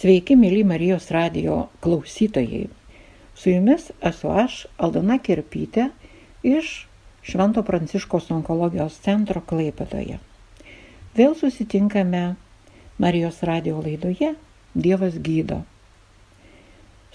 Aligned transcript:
Sveiki, 0.00 0.32
mėly 0.32 0.62
Marijos 0.64 1.10
radio 1.12 1.66
klausytojai. 1.84 2.70
Su 3.36 3.50
jumis 3.50 3.90
esu 4.08 4.30
aš, 4.32 4.54
Aldona 4.80 5.18
Kirpytė, 5.20 5.90
iš 6.40 6.70
Švento 7.20 7.60
Pranciškos 7.66 8.30
onkologijos 8.32 8.96
centro 9.04 9.42
Klaipėdoje. 9.50 10.16
Vėl 11.18 11.36
susitinkame 11.36 12.22
Marijos 12.96 13.42
radio 13.44 13.82
laidoje 13.84 14.30
Dievas 14.72 15.20
gydo. 15.20 15.60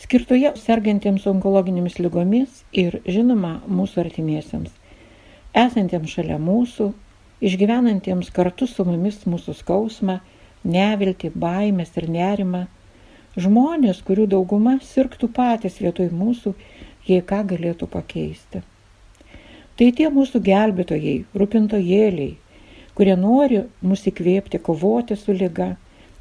Skirtoje 0.05 0.53
sergantiems 0.61 1.25
onkologinėmis 1.33 1.97
lygomis 1.97 2.61
ir, 2.69 2.99
žinoma, 3.09 3.55
mūsų 3.65 4.03
artimiesiems, 4.05 4.69
esantiems 5.65 6.13
šalia 6.19 6.37
mūsų, 6.37 6.91
išgyvenantiems 7.49 8.29
kartu 8.29 8.69
su 8.69 8.85
mumis 8.85 9.23
mūsų 9.25 9.57
skausmą, 9.65 10.21
nevilti, 10.77 11.33
baimės 11.33 11.97
ir 11.97 12.11
nerimą, 12.13 12.67
žmonės, 13.39 14.01
kurių 14.07 14.27
dauguma 14.31 14.77
sirgtų 14.83 15.29
patys 15.35 15.81
vietoj 15.83 16.09
mūsų, 16.15 16.53
jei 17.07 17.21
ką 17.21 17.43
galėtų 17.51 17.87
pakeisti. 17.91 18.61
Tai 19.75 19.87
tie 19.91 20.07
mūsų 20.07 20.39
gelbėtojai, 20.43 21.17
rūpintojėliai, 21.35 22.37
kurie 22.95 23.15
nori 23.19 23.65
mus 23.83 24.05
įkvėpti 24.07 24.61
kovoti 24.63 25.17
su 25.19 25.35
lyga, 25.35 25.73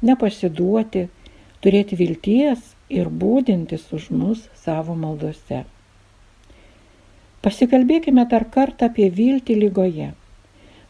nepasiduoti, 0.03 1.05
turėti 1.63 1.95
vilties 1.95 2.73
ir 2.91 3.07
būdintis 3.09 3.87
už 3.95 4.11
mus 4.11 4.43
savo 4.59 4.97
maldose. 4.99 5.63
Pasikalbėkime 7.45 8.25
dar 8.29 8.47
kartą 8.51 8.89
apie 8.89 9.07
viltį 9.13 9.55
lygoje, 9.63 10.11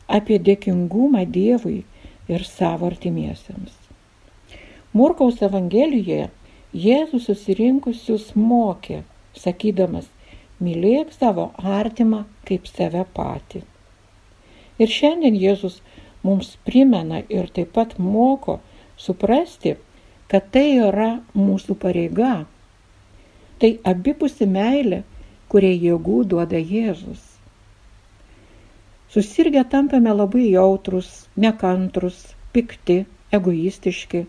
apie 0.07 0.39
dėkingumą 0.39 1.25
Dievui 1.29 1.83
ir 2.31 2.45
savo 2.49 2.89
artimiesiems. 2.89 3.84
Murkaus 4.95 5.41
Evangelijoje 5.43 6.29
Jėzus 6.75 7.25
susirinkusius 7.27 8.29
mokė, 8.39 9.01
sakydamas, 9.35 10.05
mylėk 10.63 11.09
savo 11.15 11.49
artimą 11.79 12.21
kaip 12.47 12.69
save 12.71 13.01
patį. 13.17 13.65
Ir 14.79 14.93
šiandien 14.97 15.35
Jėzus 15.39 15.81
mums 16.23 16.53
primena 16.69 17.19
ir 17.37 17.49
taip 17.57 17.73
pat 17.75 17.97
moko 17.99 18.55
suprasti, 19.05 19.73
kad 20.31 20.47
tai 20.55 20.65
yra 20.85 21.09
mūsų 21.35 21.75
pareiga. 21.81 22.33
Tai 23.59 23.71
abipusi 23.91 24.47
meilė, 24.47 25.01
kurie 25.51 25.73
jėgų 25.73 26.21
duoda 26.35 26.59
Jėzus. 26.59 27.19
Susirgę 29.11 29.65
tampame 29.75 30.15
labai 30.15 30.47
jautrus, 30.53 31.11
nekantrus, 31.35 32.17
pikti, 32.55 33.01
egoistiški. 33.35 34.23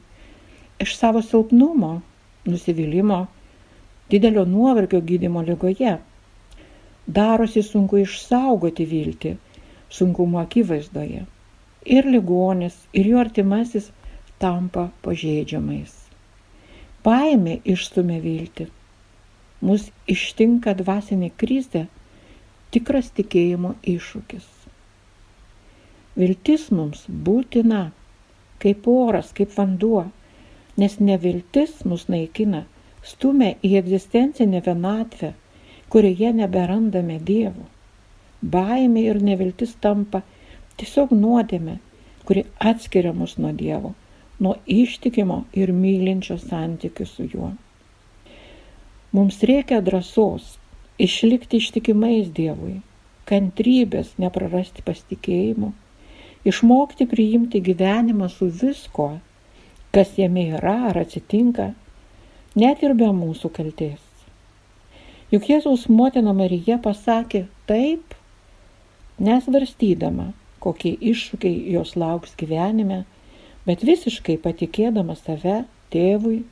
Iš 0.80 0.96
savo 0.96 1.22
silpnumo, 1.22 2.00
nusivylimimo, 2.44 3.26
didelio 4.10 4.44
nuovargio 4.44 5.00
gydimo 5.00 5.42
lygoje. 5.42 5.96
Darosi 7.06 7.62
sunku 7.62 8.02
išsaugoti 8.02 8.84
viltį 8.86 9.36
sunkumo 9.90 10.38
akivaizdoje. 10.38 11.24
Ir 11.86 12.08
ligonis, 12.10 12.76
ir 12.92 13.06
jo 13.12 13.20
artimasis 13.22 13.90
tampa 14.42 14.88
pažeidžiamais. 15.04 15.92
Baimė 17.06 17.60
išstumia 17.64 18.18
viltį. 18.24 18.66
Mus 19.66 19.86
ištinka 20.10 20.74
dvasinė 20.76 21.30
krizė, 21.40 21.86
tikras 22.74 23.12
tikėjimo 23.16 23.76
iššūkis. 23.94 24.48
Viltis 26.16 26.66
mums 26.72 27.04
būtina, 27.28 27.86
kaip 28.60 28.88
oras, 28.90 29.30
kaip 29.36 29.54
vanduo, 29.56 30.06
nes 30.76 30.98
neviltis 31.00 31.82
mus 31.88 32.06
naikina, 32.12 32.64
stumia 33.06 33.54
į 33.64 33.72
egzistencinę 33.80 34.62
vienatvę, 34.66 35.32
kurioje 35.92 36.32
neberandame 36.40 37.18
Dievo. 37.30 37.66
Baimė 38.54 39.04
ir 39.10 39.22
neviltis 39.28 39.76
tampa 39.80 40.22
tiesiog 40.80 41.14
nuodėme, 41.16 41.78
kuri 42.28 42.44
atskiria 42.72 43.14
mus 43.16 43.36
nuo 43.38 43.52
Dievo, 43.56 43.94
nuo 44.40 44.56
ištikimo 44.66 45.44
ir 45.56 45.72
mylinčio 45.72 46.36
santykių 46.42 47.06
su 47.08 47.30
juo. 47.32 47.54
Mums 49.16 49.40
reikia 49.48 49.80
drąsos 49.80 50.56
išlikti 51.00 51.62
ištikimais 51.62 52.28
Dievui, 52.36 52.80
kantrybės 53.30 54.12
neprarasti 54.20 54.84
pasitikėjimo 54.84 55.72
išmokti 56.46 57.06
priimti 57.10 57.60
gyvenimą 57.60 58.28
su 58.30 58.46
visko, 58.62 59.08
kas 59.96 60.10
jame 60.20 60.42
yra 60.58 60.76
ar 60.90 60.98
atsitinka, 61.00 61.70
net 62.62 62.82
ir 62.84 62.92
be 63.00 63.06
mūsų 63.16 63.48
kalties. 63.58 64.02
Juk 65.32 65.46
Jėzaus 65.48 65.86
motina 65.88 66.34
Marija 66.36 66.76
pasakė 66.84 67.46
taip, 67.70 68.12
nesvarstydama, 69.28 70.26
kokie 70.60 70.92
iššūkiai 71.12 71.72
jos 71.72 71.94
lauks 71.96 72.36
gyvenime, 72.42 72.98
bet 73.64 73.86
visiškai 73.88 74.36
patikėdama 74.44 75.16
save, 75.16 75.62
tėvui 75.94 76.42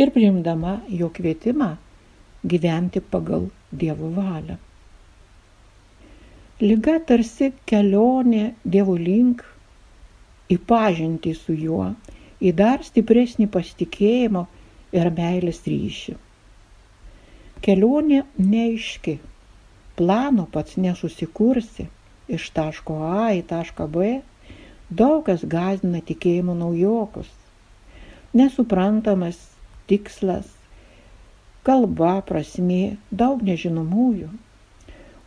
ir 0.00 0.12
priimdama 0.14 0.78
jo 0.88 1.10
kvietimą 1.12 1.74
gyventi 2.54 3.04
pagal 3.12 3.50
Dievo 3.82 4.08
valią. 4.16 4.56
Liga 6.64 6.96
tarsi 7.04 7.52
kelionė 7.68 8.54
Dievo 8.64 8.96
link 8.96 9.44
į 10.48 10.58
pažintį 10.72 11.36
su 11.36 11.54
juo, 11.58 11.92
į 12.42 12.52
dar 12.58 12.82
stipresnį 12.82 13.46
pasitikėjimo 13.54 14.46
ir 14.98 15.10
meilės 15.16 15.62
ryšį. 15.68 16.14
Kelionė 17.62 18.24
neaiški, 18.42 19.18
plano 19.98 20.48
pats 20.54 20.78
nesusikursi 20.84 21.86
iš 22.36 22.48
taško 22.56 22.98
A 23.06 23.28
į 23.38 23.44
tašką 23.52 23.86
B, 23.94 24.10
daug 24.90 25.22
kas 25.28 25.44
gazina 25.54 26.02
tikėjimo 26.08 26.56
naujokus. 26.58 27.30
Nesuprantamas 28.34 29.38
tikslas, 29.90 30.48
kalba, 31.66 32.16
prasmė, 32.26 32.96
daug 33.10 33.42
nežinomųjų. 33.46 34.30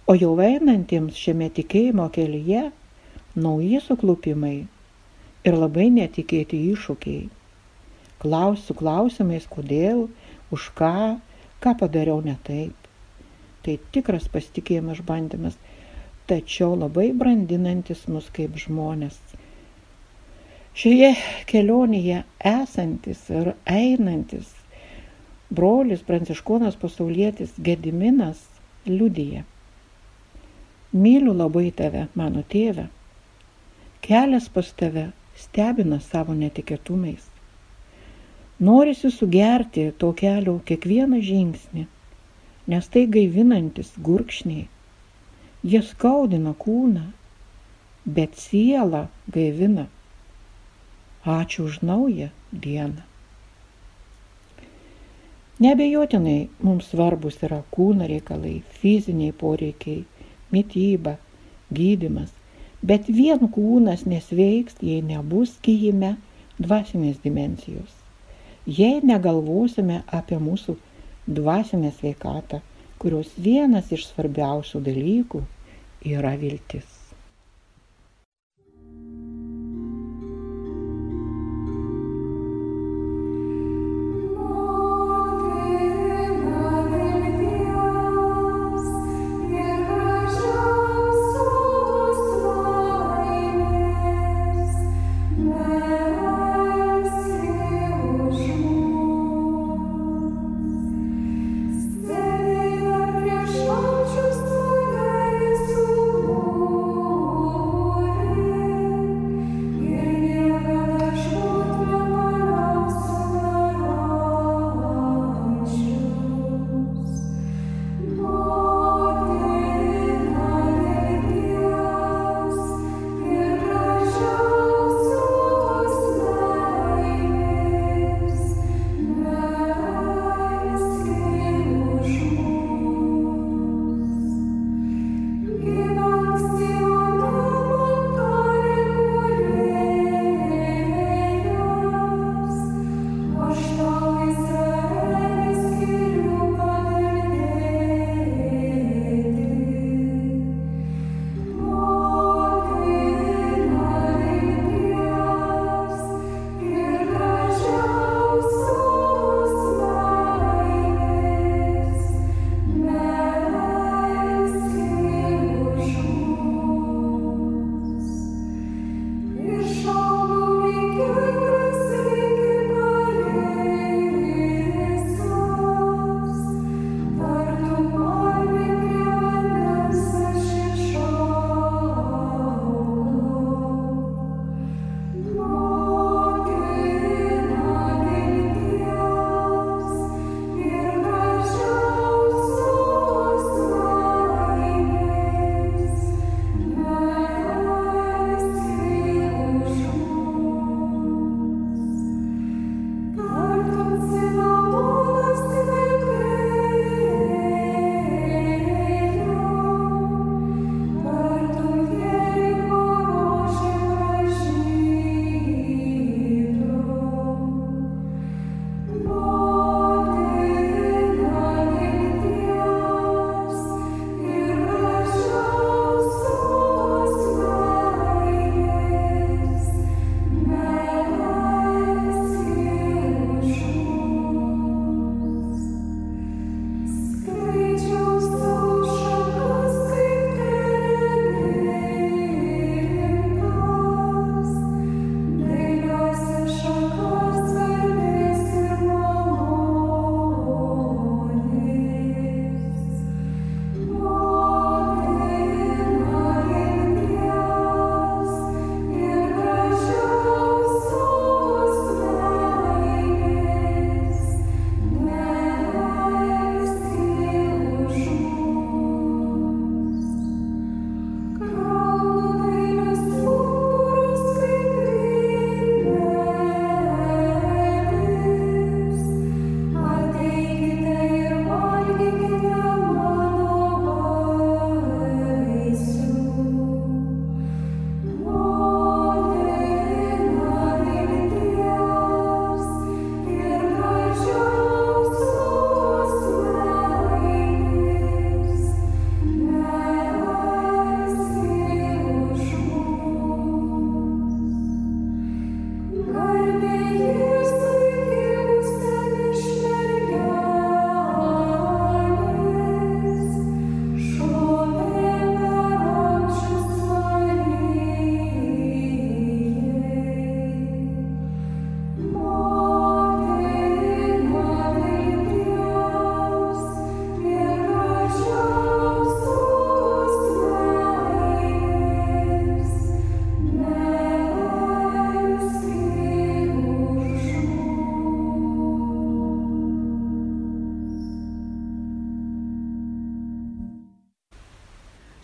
O 0.06 0.14
jau 0.20 0.36
einantiems 0.44 1.18
šiame 1.18 1.48
tikėjimo 1.54 2.10
kelyje 2.14 2.70
nauji 3.36 3.80
suklupimai 3.88 4.58
ir 5.46 5.58
labai 5.58 5.90
netikėti 5.94 6.60
iššūkiai. 6.74 7.28
Klausiu 8.24 8.76
klausimais, 8.80 9.46
kodėl, 9.52 10.08
už 10.56 10.68
ką, 10.80 10.96
ką 11.64 11.76
padariau 11.82 12.24
ne 12.26 12.36
taip. 12.48 12.90
Tai 13.66 13.78
tikras 13.94 14.28
pasitikėjimas 14.34 15.02
bandymas, 15.06 15.58
tačiau 16.30 16.76
labai 16.78 17.10
brandinantis 17.14 18.06
mus 18.12 18.30
kaip 18.34 18.58
žmonės. 18.66 19.18
Šioje 20.76 21.14
kelionėje 21.50 22.24
esantis 22.52 23.22
ir 23.32 23.54
einantis 23.70 24.52
brolis 25.56 26.02
pranciškonas 26.04 26.76
pasaulietis 26.82 27.54
Gediminas 27.64 28.42
liudyje 28.90 29.46
Myliu 30.96 31.34
labai 31.36 31.74
tave, 31.76 32.06
mano 32.16 32.40
tėve. 32.52 32.86
Kelias 34.06 34.46
pas 34.58 34.70
tave 34.80 35.10
stebina 35.44 36.00
savo 36.00 36.34
netikėtumais. 36.34 37.26
Norisi 38.60 39.12
sugerti 39.12 39.90
to 40.02 40.12
kelio 40.22 40.60
kiekvieną 40.70 41.20
žingsnį, 41.30 41.86
nes 42.72 42.88
tai 42.94 43.04
gaivinantis 43.18 43.92
gurkšniai. 44.08 44.68
Jie 45.66 45.82
skaudina 45.84 46.54
kūną, 46.66 47.04
bet 48.06 48.40
sielą 48.40 49.08
gaivina. 49.38 49.90
Ačiū 51.26 51.66
už 51.66 51.82
naują 51.82 52.30
dieną. 52.54 53.04
Nebejotinai 55.66 56.50
mums 56.68 56.90
svarbus 56.92 57.38
yra 57.48 57.62
kūno 57.76 58.08
reikalai, 58.12 58.58
fiziniai 58.80 59.34
poreikiai 59.44 60.04
mityba, 60.52 61.16
gydimas. 61.74 62.34
Bet 62.86 63.08
vien 63.10 63.48
kūnas 63.56 64.04
nesveiks, 64.06 64.78
jei 64.86 65.02
nebus 65.02 65.56
gyjime 65.66 66.16
dvasinės 66.62 67.22
dimensijos. 67.24 67.94
Jei 68.66 69.00
negalvosime 69.06 70.04
apie 70.20 70.38
mūsų 70.42 70.76
dvasinę 71.40 71.92
sveikatą, 71.98 72.62
kurios 73.02 73.32
vienas 73.48 73.90
iš 73.96 74.06
svarbiausių 74.12 74.84
dalykų 74.86 75.42
yra 76.12 76.36
viltis. 76.42 77.05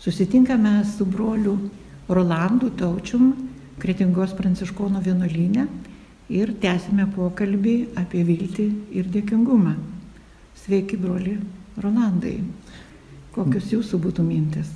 Susitinkame 0.01 0.84
su 0.98 1.05
broliu 1.05 1.70
Rolandu 2.10 2.72
Taučium, 2.74 3.36
Kretingos 3.77 4.31
pranciškonų 4.34 4.98
vienuolynę 5.05 5.67
ir 6.34 6.55
tęsime 6.63 7.05
pokalbį 7.13 7.75
apie 8.01 8.24
viltį 8.25 8.65
ir 8.98 9.12
dėkingumą. 9.13 9.75
Sveiki, 10.58 10.98
broli 10.98 11.36
Rolandai. 11.77 12.39
Kokios 13.38 13.70
jūsų 13.75 14.01
būtų 14.01 14.25
mintis? 14.25 14.74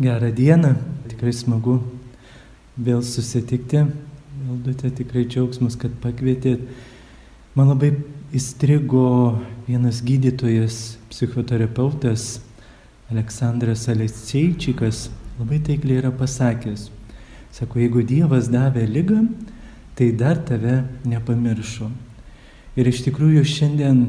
Gerą 0.00 0.32
dieną, 0.32 0.72
tikrai 1.12 1.36
smagu 1.36 1.82
vėl 2.80 3.04
susitikti. 3.04 3.84
Valdutė 4.48 4.94
tikrai 4.96 5.28
džiaugsmas, 5.28 5.76
kad 5.76 5.92
pakvietėt. 6.00 6.64
Man 7.52 7.74
labai 7.74 7.98
įstrigo 8.32 9.36
vienas 9.68 10.00
gydytojas, 10.00 10.96
psichoterapeutas 11.12 12.38
Aleksandras 13.08 13.88
Aleseičikas 13.88 15.08
labai 15.38 15.58
taikliai 15.64 16.02
yra 16.02 16.10
pasakęs. 16.12 16.90
Sako, 17.56 17.80
jeigu 17.80 18.02
Dievas 18.04 18.50
davė 18.52 18.82
lygą, 18.84 19.22
tai 19.96 20.10
dar 20.12 20.36
tave 20.44 20.82
nepamiršo. 21.08 21.88
Ir 22.76 22.90
iš 22.90 23.00
tikrųjų 23.06 23.46
šiandien 23.48 24.02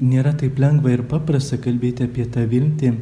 nėra 0.00 0.32
taip 0.40 0.56
lengva 0.58 0.94
ir 0.94 1.04
paprasta 1.10 1.58
kalbėti 1.60 2.06
apie 2.08 2.24
tą 2.32 2.46
viltį. 2.48 2.94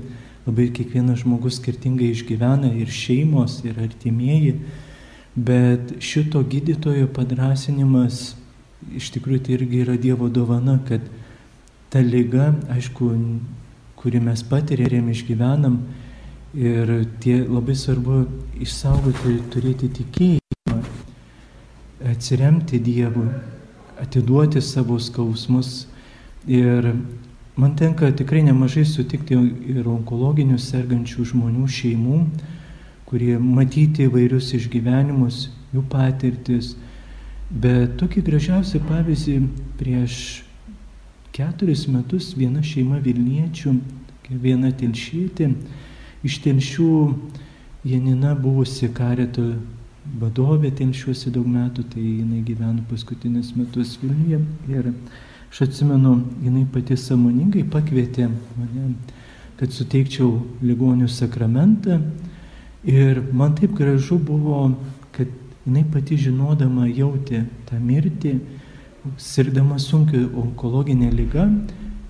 Labai 0.49 0.67
kiekvienas 0.75 1.23
žmogus 1.23 1.61
skirtingai 1.61 2.11
išgyvena 2.17 2.73
ir 2.81 2.91
šeimos, 2.91 3.61
ir 3.69 3.79
artimieji. 3.79 4.57
Bet 5.39 5.95
šito 6.03 6.43
gydytojo 6.43 7.07
padrasinimas 7.15 8.33
iš 8.99 9.13
tikrųjų 9.15 9.45
tai 9.45 9.55
irgi 9.59 9.85
yra 9.85 9.95
Dievo 10.01 10.29
dovana, 10.33 10.79
kad 10.89 11.05
ta 11.93 12.03
lyga, 12.03 12.51
aišku, 12.75 13.13
kurį 13.99 14.23
mes 14.23 14.43
patiriam, 14.47 15.09
išgyvenam. 15.11 15.81
Ir 16.57 16.91
tie 17.21 17.43
labai 17.45 17.75
svarbu 17.77 18.23
išsaugoti, 18.65 19.35
turėti 19.53 19.91
tikėjimą, 19.99 20.79
atsiremti 22.09 22.81
Dievui, 22.81 23.29
atiduoti 24.01 24.63
savo 24.65 24.97
skausmus. 25.03 25.87
Ir 26.49 26.89
man 27.59 27.77
tenka 27.77 28.09
tikrai 28.17 28.41
nemažai 28.47 28.87
sutikti 28.89 29.37
ir 29.75 29.85
onkologinių 29.93 30.57
sergančių 30.63 31.29
žmonių 31.35 31.69
šeimų, 31.69 32.23
kurie 33.09 33.37
matyti 33.39 34.09
įvairius 34.09 34.55
išgyvenimus, 34.57 35.49
jų 35.75 35.85
patirtis. 35.93 36.75
Bet 37.49 37.99
tokį 38.01 38.25
gražiausią 38.25 38.81
pavyzdį 38.89 39.39
prieš 39.81 40.48
keturis 41.39 41.87
metus 41.87 42.33
viena 42.35 42.65
šeima 42.67 42.99
Vilniečių, 43.05 43.73
viena 44.43 44.73
telšytė, 44.75 45.53
iš 46.27 46.41
telšių 46.43 46.93
Janina 47.87 48.35
buvusi 48.35 48.89
kareto 48.91 49.45
vadovė 50.19 50.73
telšiuosi 50.75 51.31
daug 51.31 51.47
metų, 51.47 51.85
tai 51.93 52.03
jinai 52.03 52.43
gyveno 52.43 52.83
paskutinius 52.91 53.53
metus 53.57 53.95
Vilniuje. 54.03 54.41
Ir 54.73 54.91
aš 54.91 55.63
atsimenu, 55.69 56.17
jinai 56.43 56.65
pati 56.73 56.99
samoningai 56.99 57.63
pakvietė 57.71 58.27
mane, 58.33 58.91
kad 59.61 59.75
suteikčiau 59.75 60.41
ligonių 60.65 61.07
sakramentą. 61.13 62.01
Ir 62.89 63.23
man 63.31 63.55
taip 63.59 63.79
gražu 63.79 64.19
buvo, 64.19 64.73
kad 65.15 65.31
jinai 65.67 65.85
pati 65.93 66.19
žinodama 66.19 66.89
jautė 66.91 67.45
tą 67.71 67.79
mirtį, 67.79 68.41
sirgdama 69.21 69.79
sunkia 69.79 70.27
onkologinė 70.27 71.11
lyga, 71.15 71.47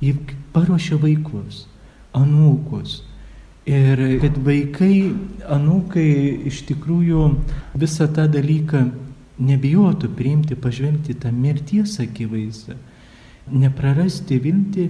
ji 0.00 0.14
paruošia 0.54 0.98
vaikus, 1.02 1.66
anūkus. 2.16 3.02
Ir 3.68 4.00
kad 4.22 4.38
vaikai, 4.46 5.10
anūkai 5.52 6.08
iš 6.48 6.62
tikrųjų 6.70 7.26
visą 7.76 8.06
tą 8.16 8.24
dalyką 8.32 8.86
nebijotų 9.38 10.08
priimti, 10.16 10.56
pažvelgti 10.56 11.14
tą 11.20 11.32
mirties 11.34 11.98
akivaizdą, 12.02 12.78
neprarasti 13.52 14.38
viltį 14.40 14.86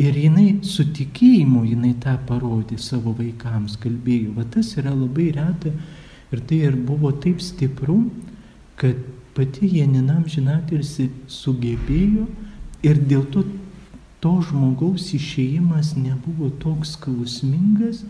ir 0.00 0.16
jinai 0.18 0.48
su 0.66 0.86
tikėjimu 0.96 1.66
jinai 1.68 1.92
tą 2.02 2.16
parodė 2.26 2.78
savo 2.82 3.12
vaikams, 3.18 3.76
kalbėjo. 3.82 4.32
Va 4.38 4.46
tas 4.50 4.72
yra 4.80 4.94
labai 4.94 5.28
reta 5.36 5.70
ir 6.32 6.42
tai 6.48 6.64
ir 6.70 6.80
buvo 6.80 7.12
taip 7.22 7.44
stipru, 7.44 8.00
kad 8.80 8.98
pati 9.34 9.68
Janina 9.78 10.18
amžinatilsi 10.20 11.10
sugebėjo 11.30 12.26
ir 12.86 13.00
dėl 13.10 13.26
to 13.34 13.44
to 14.24 14.38
žmogaus 14.40 15.10
išėjimas 15.12 15.90
nebuvo 16.00 16.48
toks 16.62 16.94
skausmingas, 16.96 18.06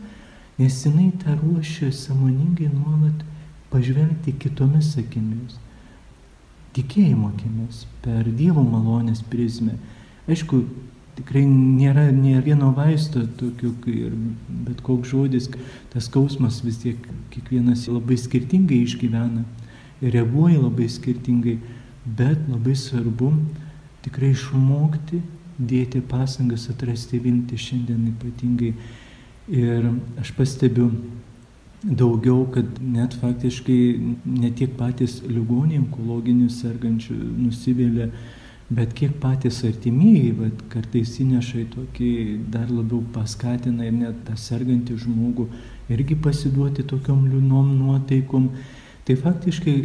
nes 0.61 0.77
jinai 0.87 1.09
tą 1.25 1.35
ruošė 1.41 1.89
samoningai 1.91 2.69
nuolat 2.71 3.25
pažvelgti 3.73 4.37
kitomis 4.45 4.93
akimis, 5.01 5.57
tikėjimo 6.77 7.33
akimis, 7.33 7.83
per 8.05 8.31
Dievo 8.31 8.63
malonės 8.63 9.25
prizmę. 9.27 9.75
Aišku, 10.31 10.61
tikrai 11.19 11.43
nėra 11.51 12.07
nė 12.15 12.37
vieno 12.47 12.71
vaisto 12.79 13.25
tokių, 13.41 13.73
ir 13.91 14.15
bet 14.69 14.87
koks 14.87 15.11
žodis, 15.11 15.51
tas 15.91 16.07
skausmas 16.07 16.61
vis 16.63 16.79
tiek 16.85 17.11
kiekvienas 17.35 17.89
labai 17.91 18.21
skirtingai 18.23 18.85
išgyvena 18.87 19.43
reaguoja 20.13 20.61
labai 20.61 20.89
skirtingai, 20.91 21.59
bet 22.05 22.39
labai 22.51 22.77
svarbu 22.77 23.33
tikrai 24.05 24.35
išmokti 24.35 25.23
dėti 25.59 26.03
pasangas 26.09 26.69
atrasti 26.73 27.21
viltį 27.23 27.59
šiandien 27.67 28.07
ypatingai. 28.13 28.73
Ir 29.55 29.91
aš 30.21 30.33
pastebiu 30.37 30.89
daugiau, 31.85 32.47
kad 32.53 32.79
net 32.81 33.15
faktiškai 33.21 33.81
ne 34.25 34.51
tiek 34.57 34.73
patys 34.79 35.19
ligoniai 35.29 35.83
onkologinių 35.83 36.49
sergančių 36.53 37.17
nusivylę, 37.45 38.09
bet 38.75 38.95
kiek 38.97 39.19
patys 39.21 39.61
artimieji, 39.69 40.33
bet 40.39 40.63
kartais 40.73 41.13
įneša 41.21 41.59
į 41.61 41.67
tokį 41.75 42.11
dar 42.55 42.71
labiau 42.73 43.03
paskatina 43.13 43.85
ir 43.85 43.93
net 43.99 44.25
tą 44.25 44.37
sergantį 44.41 44.97
žmogų 45.05 45.51
irgi 45.93 46.17
pasiduoti 46.17 46.87
tokiom 46.89 47.27
liūnom 47.29 47.75
nuotaikom. 47.83 48.49
Tai 49.05 49.17
faktiškai 49.21 49.77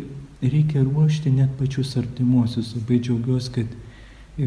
reikia 0.42 0.84
ruošti 0.84 1.32
net 1.36 1.58
pačius 1.60 1.98
artimuosius. 2.00 2.72
Labai 2.78 3.00
džiaugiuosi, 3.04 3.52
kad 3.58 3.74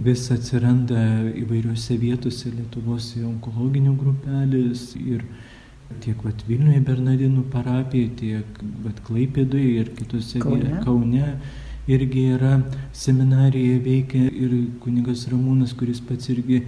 vis 0.07 0.25
atsiranda 0.33 1.02
įvairiose 1.37 1.99
vietose 2.00 2.49
Lietuvos 2.55 3.11
onkologinių 3.21 3.93
grupelės 4.00 4.95
ir 4.97 5.26
tiek 6.00 6.23
vat, 6.25 6.41
Vilniuje 6.49 6.81
Bernardinų 6.87 7.45
parapija, 7.52 8.09
tiek 8.17 8.62
vat, 8.85 9.02
Klaipėdoje 9.05 9.83
ir 9.83 9.93
kitose 9.99 10.41
Kaune. 10.41 10.79
Kaune 10.87 11.35
irgi 11.91 12.31
yra 12.38 12.55
seminarija 12.97 13.76
veikia 13.85 14.31
ir 14.31 14.57
kunigas 14.81 15.26
Ramūnas, 15.29 15.76
kuris 15.76 16.00
pats 16.00 16.33
irgi 16.33 16.62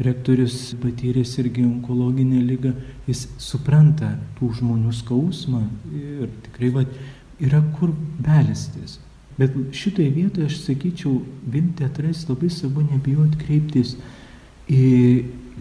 rektorius 0.00 0.76
patyręs 0.80 1.34
irgi 1.42 1.64
onkologinę 1.66 2.40
lygą, 2.46 2.72
jis 3.08 3.26
supranta 3.42 4.14
tų 4.38 4.52
žmonių 4.60 4.92
skausmą 4.96 5.64
ir 5.96 6.30
tikrai 6.46 6.70
vat, 6.78 7.00
yra 7.40 7.62
kur 7.78 7.92
belstis. 8.18 8.98
Bet 9.40 9.54
šitoje 9.72 10.10
vietoje 10.12 10.50
aš 10.50 10.58
sakyčiau, 10.66 11.22
viltį 11.48 11.86
atrasti 11.86 12.28
labai 12.28 12.50
svarbu 12.52 12.84
nebijoti 12.90 13.38
kreiptis 13.40 13.94
į 14.68 14.90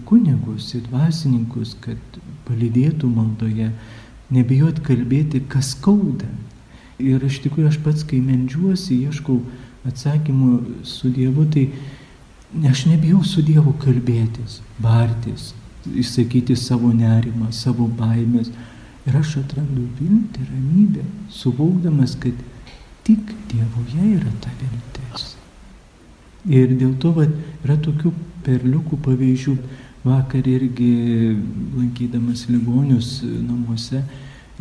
kunigus, 0.09 0.73
į 0.75 0.83
dvasininkus, 0.89 1.77
kad 1.83 2.19
palydėtų 2.47 3.07
maldoje, 3.13 3.69
nebijoti 4.35 4.83
kalbėti, 4.85 5.43
kas 5.51 5.73
skauda. 5.77 6.27
Ir 6.99 7.23
iš 7.23 7.39
tikrųjų 7.45 7.69
aš 7.71 7.79
pats, 7.85 8.03
kai 8.03 8.19
mendžiuosi, 8.19 8.99
ieškau 9.07 9.37
atsakymų 9.87 10.83
su 10.83 11.11
Dievu, 11.15 11.45
tai 11.47 11.69
aš 12.67 12.83
nebijau 12.89 13.23
su 13.23 13.43
Dievu 13.45 13.71
kalbėtis, 13.79 14.59
bartis, 14.83 15.53
išsakyti 15.87 16.57
savo 16.59 16.91
nerimą, 16.91 17.53
savo 17.55 17.87
baimės, 17.87 18.51
Ir 19.09 19.15
aš 19.17 19.39
atrandu 19.39 19.87
viltį, 19.97 20.43
ramybę, 20.51 21.03
suvokdamas, 21.33 22.13
kad 22.21 22.37
tik 23.07 23.31
Dievoje 23.49 24.03
yra 24.19 24.33
ta 24.43 24.51
viltis. 24.59 25.31
Ir 26.45 26.75
dėl 26.77 26.91
to 27.01 27.15
vat, 27.15 27.31
yra 27.65 27.79
tokių 27.81 28.11
perliukų 28.45 28.99
pavyzdžių. 29.07 29.55
Vakar 30.03 30.45
irgi 30.47 30.91
lankydamas 31.75 32.45
ligonius 32.51 33.09
namuose, 33.25 34.03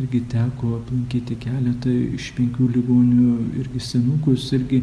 irgi 0.01 0.23
teko 0.33 0.79
aplankyti 0.79 1.37
keletą 1.39 1.93
iš 2.17 2.31
penkių 2.35 2.71
ligonių, 2.73 3.37
irgi 3.61 3.85
senukus, 3.85 4.49
irgi 4.57 4.81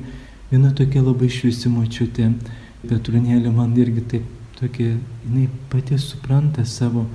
viena 0.53 0.71
tokia 0.79 1.03
labai 1.03 1.29
šviesi 1.33 1.73
močiutė. 1.75 2.31
Petrunėlė 2.87 3.51
man 3.51 3.75
irgi 3.83 4.07
taip 4.15 4.31
tokia, 4.61 4.95
jinai 5.27 5.51
pati 5.73 5.99
supranta 5.99 6.65
savo 6.65 7.09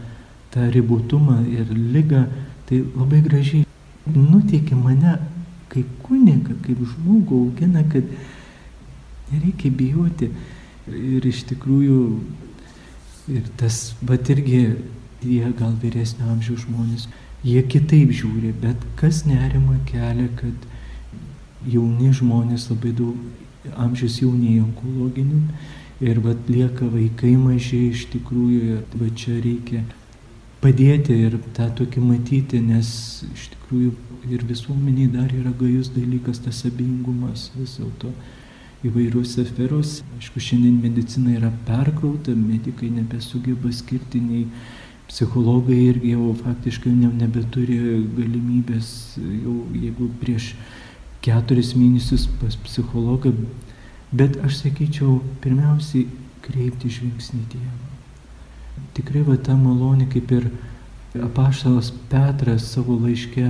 tą 0.51 0.69
ribotumą 0.71 1.41
ir 1.47 1.69
lygą, 1.71 2.25
tai 2.67 2.81
labai 2.95 3.21
gražiai 3.25 3.65
nuteikė 4.11 4.75
mane 4.75 5.17
kaip 5.71 5.87
kuniga, 6.03 6.55
kaip 6.65 6.81
žmogų 6.93 7.41
augina, 7.45 7.83
kad 7.91 8.07
nereikia 9.31 9.71
bijoti. 9.71 10.31
Ir 10.91 11.25
iš 11.29 11.45
tikrųjų, 11.51 11.99
ir 13.31 13.45
tas, 13.59 13.93
bet 14.01 14.31
irgi 14.33 14.63
jie 15.21 15.51
gal 15.59 15.75
vyresnio 15.79 16.31
amžiaus 16.33 16.65
žmonės, 16.65 17.05
jie 17.45 17.61
kitaip 17.63 18.11
žiūri, 18.17 18.51
bet 18.63 18.81
kas 18.99 19.23
nerima 19.29 19.77
kelia, 19.87 20.27
kad 20.41 20.67
jauni 21.69 22.09
žmonės 22.17 22.67
labai 22.71 22.91
daug 22.97 23.71
amžius 23.77 24.17
jaunėja 24.23 24.65
onkologinių 24.65 25.41
ir 26.01 26.19
vat 26.25 26.49
lieka 26.49 26.87
vaikai 26.89 27.35
mažiai 27.37 27.91
iš 27.93 28.07
tikrųjų 28.13 28.61
ir 28.73 28.95
va 28.97 29.09
čia 29.15 29.37
reikia 29.43 29.83
padėti 30.61 31.15
ir 31.25 31.39
tą 31.57 31.67
tokį 31.77 32.03
matyti, 32.05 32.61
nes 32.61 32.91
iš 33.27 33.47
tikrųjų 33.55 33.93
ir 34.29 34.43
visuomeniai 34.45 35.09
dar 35.09 35.31
yra 35.33 35.53
gajus 35.57 35.89
dalykas 35.95 36.43
tas 36.45 36.61
abejingumas 36.69 37.49
vis 37.55 37.79
dėlto 37.79 38.11
įvairiuose 38.85 39.45
sferose. 39.49 40.05
Aišku, 40.17 40.41
šiandien 40.41 40.77
medicina 40.81 41.33
yra 41.37 41.51
perkrauta, 41.67 42.35
medikai 42.37 42.91
nebesugeba 42.93 43.73
skirti 43.73 44.21
nei 44.21 44.45
psichologai 45.09 45.77
irgi 45.89 46.13
jau 46.13 46.31
faktiškai 46.39 46.93
ne, 46.95 47.11
nebeturi 47.19 47.77
galimybės, 48.17 48.93
jau 49.17 49.57
jeigu 49.75 50.09
prieš 50.21 50.53
keturis 51.25 51.75
mėnesius 51.77 52.29
pas 52.41 52.57
psichologą, 52.65 53.33
bet 54.13 54.39
aš 54.45 54.63
sakyčiau, 54.63 55.19
pirmiausiai 55.43 56.07
kreipti 56.45 56.89
žvilgsnį 56.89 57.45
Dievą. 57.53 57.80
Tikrai 59.01 59.23
va 59.25 59.33
ta 59.41 59.55
malonė, 59.57 60.05
kaip 60.13 60.29
ir 60.37 60.43
apaštalas 61.25 61.87
Petras 62.11 62.67
savo 62.69 62.99
laiške 63.01 63.47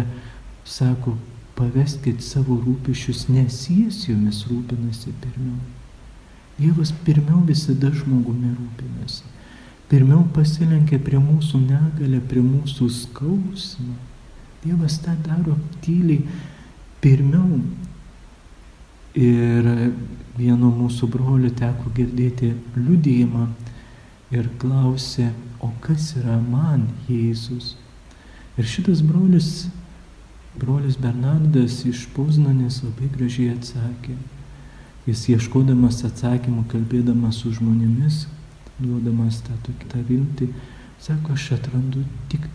sako, 0.64 1.18
paveskit 1.58 2.22
savo 2.24 2.56
rūpešius, 2.62 3.26
nes 3.28 3.58
jis 3.68 4.06
jumis 4.08 4.46
rūpinasi 4.48 5.12
pirmiau. 5.20 5.58
Dievas 6.56 6.94
pirmiau 7.04 7.42
visada 7.44 7.92
žmogumi 7.92 8.54
rūpinasi. 8.54 9.28
Pirmiau 9.92 10.24
pasilenkia 10.32 11.02
prie 11.04 11.20
mūsų 11.20 11.60
negalę, 11.66 12.22
prie 12.32 12.40
mūsų 12.46 12.88
skausmą. 12.96 13.98
Dievas 14.64 15.02
tą 15.04 15.18
daro 15.26 15.58
tyliai 15.84 16.22
pirmiau. 17.04 17.60
Ir 19.20 19.68
vieno 20.38 20.72
mūsų 20.72 21.12
brolių 21.12 21.52
teko 21.60 21.92
girdėti 21.98 22.54
liudijimą 22.78 23.50
ir 24.32 24.50
klausė, 24.62 25.30
o 25.62 25.72
kas 25.84 26.14
yra 26.20 26.40
man 26.42 26.88
Jėzus? 27.10 27.76
Ir 28.60 28.68
šitas 28.68 29.04
brolis 29.06 29.70
Brolis 30.60 30.98
Bernardas 31.00 31.78
iš 31.88 32.04
Poznanės 32.12 32.82
labai 32.84 33.08
gražiai 33.14 33.54
atsakė. 33.56 34.18
Jis 35.08 35.22
ieškodamas 35.32 36.02
atsakymų, 36.06 36.66
kalbėdamas 36.74 37.40
su 37.42 37.54
žmonėmis, 37.56 38.26
duodamas 38.82 39.40
tą 39.46 39.56
tokią 39.66 40.02
viltį, 40.10 40.50
sako, 41.02 41.38
aš 41.38 41.54
atrandu 41.56 42.04
tik 42.30 42.50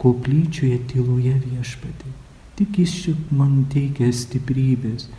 koplyčioje 0.00 0.80
tyloje 0.90 1.34
viešpatį. 1.44 2.14
Tik 2.56 2.80
jis 2.82 2.96
čia 3.04 3.14
man 3.36 3.66
teikia 3.72 4.08
stiprybės. 4.16 5.10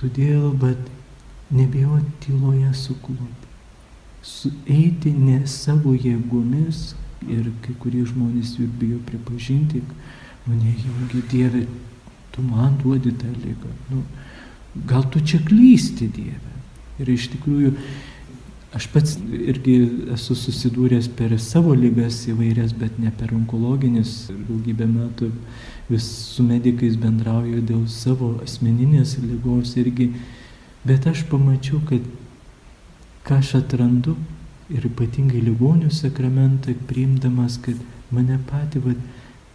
Todėl, 0.00 0.48
bet 0.64 0.88
nebijoti 1.52 2.16
tyloje 2.24 2.72
suklūpti. 2.72 3.47
Eiti 4.68 5.12
ne 5.14 5.40
savo 5.46 5.94
jėgomis 5.94 6.92
ir 7.26 7.50
kai 7.62 7.74
kurie 7.82 8.04
žmonės 8.06 8.56
juk 8.58 8.74
bijo 8.80 8.98
pripažinti, 9.06 9.82
nu 10.46 10.58
nejaugi 10.58 11.22
Dieve, 11.30 11.64
tu 12.34 12.42
man 12.42 12.76
duodi 12.82 13.12
tą 13.18 13.30
lygą. 13.30 13.72
Nu, 13.90 14.02
gal 14.86 15.06
tu 15.10 15.20
čia 15.20 15.40
klysti 15.44 16.10
Dieve. 16.14 16.54
Ir 16.98 17.10
iš 17.14 17.28
tikrųjų, 17.34 17.72
aš 18.74 18.88
pats 18.92 19.16
irgi 19.22 19.76
esu 20.14 20.36
susidūręs 20.38 21.10
per 21.18 21.34
savo 21.42 21.74
lygas 21.78 22.24
įvairias, 22.30 22.74
bet 22.78 22.98
ne 22.98 23.12
per 23.14 23.32
onkologinis. 23.34 24.28
Daugybę 24.48 24.86
metų 24.90 25.30
vis 25.88 26.06
su 26.34 26.44
medikais 26.46 26.98
bendrauju 27.00 27.62
dėl 27.70 27.86
savo 27.90 28.34
asmeninės 28.44 29.16
lygos 29.22 29.76
irgi. 29.80 30.10
Bet 30.86 31.06
aš 31.10 31.24
pamačiau, 31.30 31.80
kad 31.88 32.04
ką 33.28 33.36
aš 33.42 33.58
atrandu 33.58 34.14
ir 34.72 34.86
ypatingai 34.88 35.42
ligonių 35.44 35.90
sakramentą 35.92 36.72
priimdamas, 36.88 37.58
kad 37.60 37.76
mane 38.14 38.38
patį, 38.48 38.80
vad, 38.86 39.02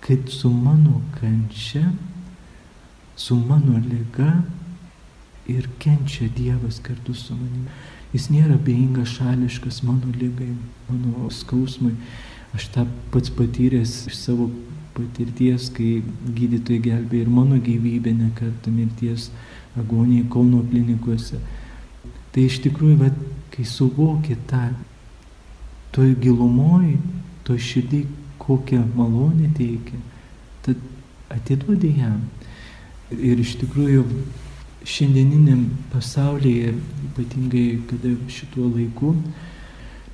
kad 0.05 0.29
su 0.29 0.51
mano 0.53 0.99
kančia, 1.17 1.87
su 3.17 3.37
mano 3.39 3.79
lyga 3.81 4.43
ir 5.49 5.65
kenčia 5.81 6.29
Dievas 6.37 6.77
kartu 6.85 7.17
su 7.17 7.33
manimi. 7.33 7.65
Jis 8.13 8.29
nėra 8.29 8.59
beingas 8.61 9.15
šališkas 9.17 9.81
mano 9.87 10.13
lygai, 10.19 10.51
mano 10.89 11.29
skausmui. 11.33 11.95
Aš 12.53 12.69
tą 12.75 12.85
pats 13.09 13.33
patyręs 13.33 14.03
iš 14.11 14.19
savo 14.19 14.51
patirties, 14.93 15.71
kai 15.73 16.03
gydytojai 16.37 16.83
gelbė 16.91 17.23
ir 17.23 17.31
mano 17.33 17.57
gyvybę 17.57 18.13
nekartą 18.13 18.69
mirties 18.69 19.31
agonijai 19.81 20.29
Kauno 20.29 20.61
klinikose. 20.69 21.41
Tai 22.33 22.45
iš 22.45 22.59
tikrųjų, 22.61 22.99
bet 23.01 23.17
kai 23.53 23.65
suvoki 23.69 24.35
tą, 24.49 24.71
toj 25.93 26.15
gilumoj, 26.21 26.95
toj 27.45 27.59
širdį, 27.61 28.01
kokią 28.41 28.81
malonę 28.97 29.51
teikia, 29.57 29.99
tad 30.65 30.79
atiduodi 31.31 31.93
jam. 31.99 32.17
Ir 33.13 33.39
iš 33.39 33.53
tikrųjų 33.61 34.01
šiandieniniam 34.89 35.67
pasaulyje, 35.93 36.73
ypatingai 37.09 37.67
kada 37.91 38.15
šituo 38.31 38.71
laiku, 38.73 39.13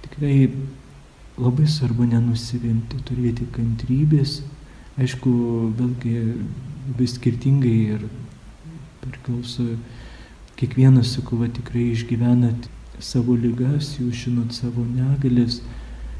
tikrai 0.03 0.49
labai 1.39 1.67
svarbu 1.71 2.09
nenusivilti, 2.11 2.99
turėti 3.07 3.47
kantrybės. 3.55 4.41
Aišku, 4.99 5.31
vėlgi 5.79 6.15
vis 6.99 7.15
skirtingai 7.15 7.77
ir 7.95 8.03
priklauso, 8.99 9.63
kiekvienas, 10.59 11.13
sakau, 11.15 11.39
tikrai 11.55 11.93
išgyvenat 11.93 12.67
savo 12.99 13.35
lygas, 13.35 13.95
jūs 13.99 14.25
žinot 14.25 14.55
savo 14.55 14.85
negalės 14.85 15.61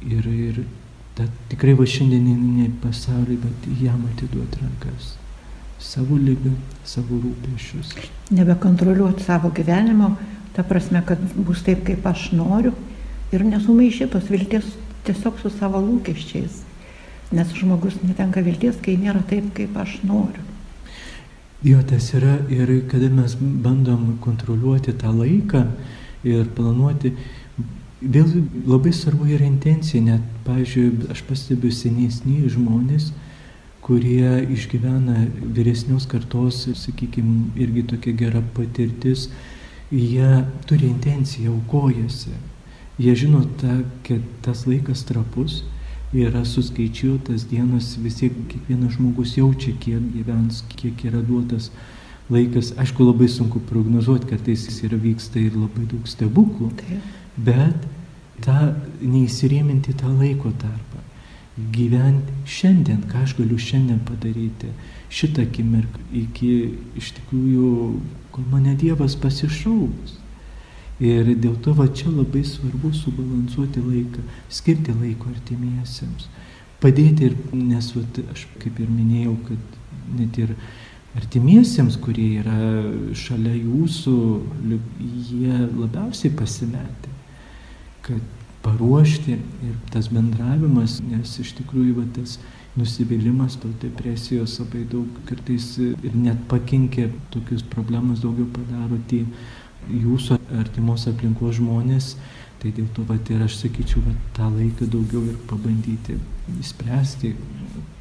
ir, 0.05 0.27
ir 0.27 0.63
Tad 1.19 1.31
tikrai 1.51 1.73
va 1.75 1.83
šiandieninė 1.83 2.69
pasaulį, 2.79 3.35
bet 3.43 3.65
jam 3.81 4.05
atiduoti 4.07 4.61
rankas. 4.61 5.17
Savo 5.83 6.15
lygą, 6.15 6.53
savo 6.87 7.17
rūpešius. 7.19 7.91
Nebekontroliuoti 8.37 9.25
savo 9.25 9.51
gyvenimo, 9.51 10.13
ta 10.55 10.63
prasme, 10.63 11.01
kad 11.03 11.19
bus 11.35 11.65
taip, 11.65 11.81
kaip 11.89 12.07
aš 12.07 12.29
noriu 12.39 12.71
ir 13.35 13.43
nesumaišytos 13.43 14.31
vilties 14.31 14.71
tiesiog 15.09 15.43
su 15.43 15.51
savo 15.57 15.81
lūkesčiais. 15.83 16.61
Nes 17.35 17.51
žmogus 17.57 17.99
netenka 17.99 18.39
vilties, 18.45 18.79
kai 18.79 18.95
nėra 19.01 19.19
taip, 19.27 19.51
kaip 19.59 19.75
aš 19.75 19.99
noriu. 20.07 20.45
Jo, 21.67 21.81
tas 21.83 22.13
yra 22.15 22.37
ir 22.47 22.77
kada 22.87 23.11
mes 23.11 23.35
bandom 23.35 24.13
kontroliuoti 24.23 24.95
tą 25.03 25.11
laiką 25.19 25.67
ir 26.27 26.49
planuoti, 26.55 27.13
Vėl 27.99 28.29
labai 28.63 28.93
svarbu 28.95 29.25
yra 29.27 29.43
intencija, 29.43 29.99
net, 29.99 30.23
pavyzdžiui, 30.45 31.09
aš 31.11 31.19
pastebiu 31.27 31.67
senesni 31.75 32.47
žmonės, 32.47 33.09
kurie 33.83 34.45
išgyvena 34.55 35.25
vyresnios 35.57 36.05
kartos, 36.07 36.61
sakykime, 36.79 37.49
irgi 37.59 37.83
tokia 37.91 38.13
gera 38.21 38.41
patirtis, 38.55 39.25
jie 39.91 40.45
turi 40.69 40.87
intenciją, 40.87 41.57
aukojasi. 41.57 42.31
Jie 43.03 43.17
žino, 43.19 43.43
ta, 43.59 43.81
kad 44.07 44.23
tas 44.47 44.63
laikas 44.69 45.03
trapus, 45.09 45.65
yra 46.15 46.45
suskaičiuotas 46.47 47.49
dienas, 47.51 47.97
vis 47.99 48.21
tiek 48.21 48.37
kiekvienas 48.47 48.95
žmogus 48.95 49.35
jaučia, 49.35 49.75
kiek 49.83 50.07
gyvens, 50.15 50.63
kiek 50.71 51.03
yra 51.11 51.19
duotas 51.19 51.67
laikas. 52.29 52.73
Aišku, 52.79 53.05
labai 53.07 53.29
sunku 53.31 53.61
prognozuoti, 53.69 54.29
kartais 54.29 54.67
jis 54.69 54.83
yra 54.87 54.99
vyksta 55.01 55.41
ir 55.41 55.55
labai 55.57 55.87
daug 55.89 56.07
stebuklų. 56.09 56.73
Taip 56.81 57.15
bet 57.45 57.87
tą 58.43 58.73
neįsirėminti 59.01 59.95
tą 59.99 60.11
laiko 60.19 60.51
tarpą. 60.61 61.03
Gyventi 61.75 62.35
šiandien, 62.47 63.01
ką 63.11 63.25
aš 63.25 63.35
galiu 63.39 63.57
šiandien 63.59 63.99
padaryti, 64.07 64.71
šitą 65.11 65.43
akimirką, 65.47 66.05
iki 66.15 66.51
iš 66.99 67.11
tikrųjų, 67.17 67.71
kol 68.31 68.47
mane 68.51 68.77
Dievas 68.79 69.17
pasišauks. 69.19 70.15
Ir 71.03 71.33
dėl 71.39 71.55
to 71.63 71.73
va 71.75 71.87
čia 71.95 72.11
labai 72.11 72.45
svarbu 72.47 72.91
subalansuoti 72.95 73.83
laiką, 73.83 74.23
skirti 74.51 74.95
laiko 74.95 75.29
artimiesiems, 75.31 76.27
padėti 76.83 77.29
ir, 77.29 77.37
nes 77.55 77.91
va, 77.95 78.03
aš 78.33 78.47
kaip 78.59 78.79
ir 78.83 78.91
minėjau, 78.91 79.37
kad 79.47 79.77
net 80.19 80.39
ir 80.39 80.55
artimiesiems, 81.17 81.97
kurie 82.03 82.41
yra 82.43 82.57
šalia 83.17 83.55
jūsų, 83.57 84.17
jie 85.31 85.55
labiausiai 85.73 86.33
pasimetė 86.37 87.09
kad 88.09 88.21
paruošti 88.61 89.31
ir 89.67 89.75
tas 89.93 90.09
bendravimas, 90.11 90.97
nes 91.05 91.35
iš 91.43 91.53
tikrųjų 91.59 91.95
va, 91.99 92.05
tas 92.15 92.37
nusivylimas, 92.79 93.57
tos 93.61 93.75
depresijos 93.81 94.57
labai 94.61 94.83
daug 94.89 95.21
kartais 95.29 95.71
ir 95.81 96.15
net 96.15 96.41
pakenkia 96.51 97.09
tokius 97.33 97.63
problemas 97.75 98.23
daugiau 98.23 98.47
padaro 98.55 98.99
tie 99.11 99.23
jūsų 99.89 100.39
artimos 100.59 101.07
aplinkos 101.11 101.57
žmonės. 101.59 102.13
Tai 102.59 102.73
dėl 102.75 102.89
to, 102.91 103.05
vat, 103.07 103.29
ir 103.31 103.45
aš 103.45 103.55
sakyčiau, 103.61 104.01
vat, 104.03 104.23
tą 104.35 104.49
laiką 104.51 104.89
daugiau 104.91 105.21
ir 105.31 105.37
pabandyti 105.47 106.17
įspręsti, 106.59 107.31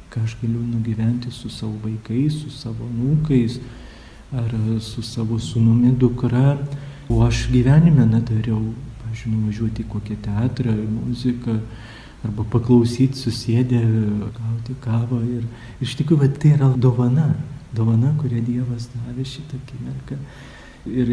ką 0.09 0.23
aš 0.25 0.37
galiu 0.41 0.61
nugyventi 0.65 1.31
su 1.31 1.49
savo 1.49 1.75
vaikais, 1.83 2.41
su 2.43 2.49
savo 2.49 2.87
nūkais 2.95 3.59
ar 4.31 4.51
su 4.81 5.01
savo 5.01 5.39
sunumi 5.39 5.91
dukra, 5.97 6.57
o 7.09 7.23
aš 7.25 7.47
gyvenime 7.49 8.05
nedariau, 8.05 8.59
pažiūrėjau, 9.01 9.33
nuvažiuoti 9.33 9.83
į 9.85 9.89
kokį 9.89 10.17
teatrą, 10.25 10.75
muziką, 10.93 11.55
arba 12.25 12.45
paklausyti, 12.51 13.17
susėdę, 13.17 13.79
gauti 14.35 14.75
kavą. 14.83 15.21
Ir 15.25 15.47
iš 15.81 15.95
tikrųjų, 15.99 16.29
tai 16.37 16.53
yra 16.57 16.69
dovana, 16.77 17.31
dovana, 17.75 18.13
kurią 18.21 18.43
Dievas 18.45 18.89
davė 18.93 19.25
šitą 19.25 19.57
akimirką. 19.57 20.19
Ir 20.89 21.11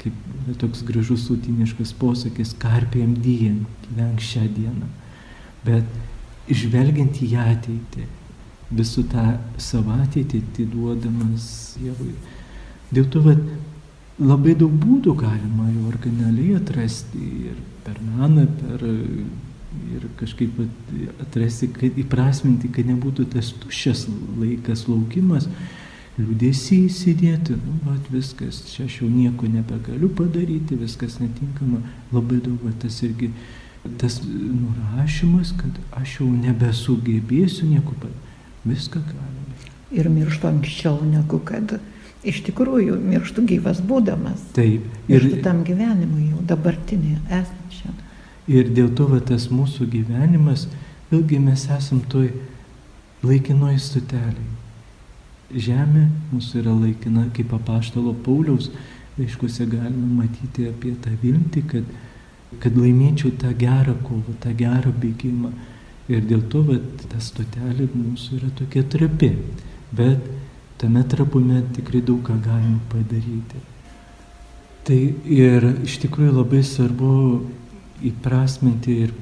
kaip 0.00 0.56
toks 0.60 0.84
gražus 0.86 1.26
sutiniškas 1.28 1.94
posakis, 1.98 2.52
karpėm 2.60 3.16
dien, 3.24 3.64
gyvenk 3.88 4.22
šią 4.24 4.46
dieną. 4.56 4.88
Bet 5.64 6.50
žvelgiant 6.50 7.20
į 7.24 7.34
ateitį, 7.40 8.06
visų 8.70 9.06
tą 9.10 9.26
savo 9.58 9.96
ateitį 9.98 10.42
atiduodamas 10.44 11.48
Dievui. 11.80 12.14
Dėl 12.94 13.06
to, 13.10 13.22
kad 13.24 13.40
labai 14.20 14.54
daug 14.58 14.72
būdų 14.82 15.14
galima 15.18 15.68
jau 15.70 15.86
originaliai 15.90 16.58
atrasti 16.58 17.22
ir 17.50 17.60
per 17.86 17.98
meną, 18.04 18.46
per 18.60 18.84
ir 19.94 20.06
kažkaip 20.18 20.58
atrasti, 21.22 21.70
kad 21.74 21.98
įprasminti, 21.98 22.70
kad 22.74 22.88
nebūtų 22.90 23.28
tas 23.34 23.52
tuščias 23.62 24.06
laikas, 24.40 24.86
laukimas, 24.90 25.46
liūdėsiai 26.18 26.88
įsidėti, 26.88 27.54
nu, 27.56 27.76
va, 27.86 27.94
viskas, 28.10 28.64
čia 28.72 28.88
aš 28.88 29.00
jau 29.00 29.10
nieko 29.10 29.48
nebegaliu 29.48 30.10
padaryti, 30.18 30.78
viskas 30.80 31.20
netinkama, 31.22 31.80
labai 32.12 32.40
daug, 32.42 32.58
va, 32.66 32.74
tas 32.82 32.98
irgi, 33.06 33.30
tas 34.02 34.18
nurašymas, 34.26 35.54
kad 35.60 35.78
aš 36.02 36.18
jau 36.18 36.28
nebesugebėsiu 36.34 37.70
nieko 37.70 37.94
padaryti, 37.94 38.29
viską 38.64 39.02
galime. 39.06 39.56
Ir 39.90 40.08
mirštu 40.12 40.46
anksčiau 40.50 41.00
negu 41.06 41.40
kad 41.44 41.78
iš 42.26 42.42
tikrųjų 42.46 42.98
mirštu 43.00 43.44
gyvas 43.48 43.80
būdamas. 43.82 44.42
Taip. 44.56 44.84
Ir 45.08 45.24
mirštu 45.24 45.42
tam 45.46 45.64
gyvenimui 45.66 46.30
jau 46.30 46.44
dabartinėje 46.52 47.18
esančiam. 47.40 47.96
Ir 48.50 48.70
dėl 48.74 48.92
to 48.96 49.06
va, 49.10 49.20
tas 49.22 49.48
mūsų 49.52 49.88
gyvenimas, 49.90 50.66
vėlgi 51.10 51.38
mes 51.42 51.66
esam 51.70 52.00
toj 52.10 52.30
laikinoj 53.26 53.76
stotelėje. 53.82 54.48
Žemė 55.50 56.04
mūsų 56.30 56.60
yra 56.60 56.72
laikina, 56.76 57.26
kaip 57.34 57.52
apaštalo 57.56 58.14
Pauliaus 58.24 58.70
laiškuose 59.18 59.66
galime 59.66 60.06
matyti 60.20 60.68
apie 60.70 60.94
tą 61.02 61.12
viltį, 61.22 61.62
kad, 61.72 61.88
kad 62.62 62.76
laimėčiau 62.78 63.32
tą 63.40 63.50
gerą 63.58 63.96
kovą, 64.06 64.36
tą 64.42 64.54
gerą 64.56 64.92
bėgimą. 65.02 65.50
Ir 66.10 66.24
dėl 66.26 66.42
to 66.50 66.64
va, 66.66 66.76
ta 67.06 67.20
stotelė 67.22 67.86
mūsų 67.94 68.40
yra 68.40 68.50
tokia 68.58 68.82
trapi. 68.90 69.30
Bet 69.94 70.24
tame 70.80 71.04
trapume 71.06 71.60
tikrai 71.76 72.00
daug 72.02 72.22
ką 72.26 72.38
galim 72.42 72.80
padaryti. 72.90 73.60
Tai 74.86 74.98
ir 75.28 75.66
iš 75.84 75.98
tikrųjų 76.02 76.32
labai 76.34 76.62
svarbu 76.66 77.12
įprasminti 78.10 78.96
ir 79.04 79.12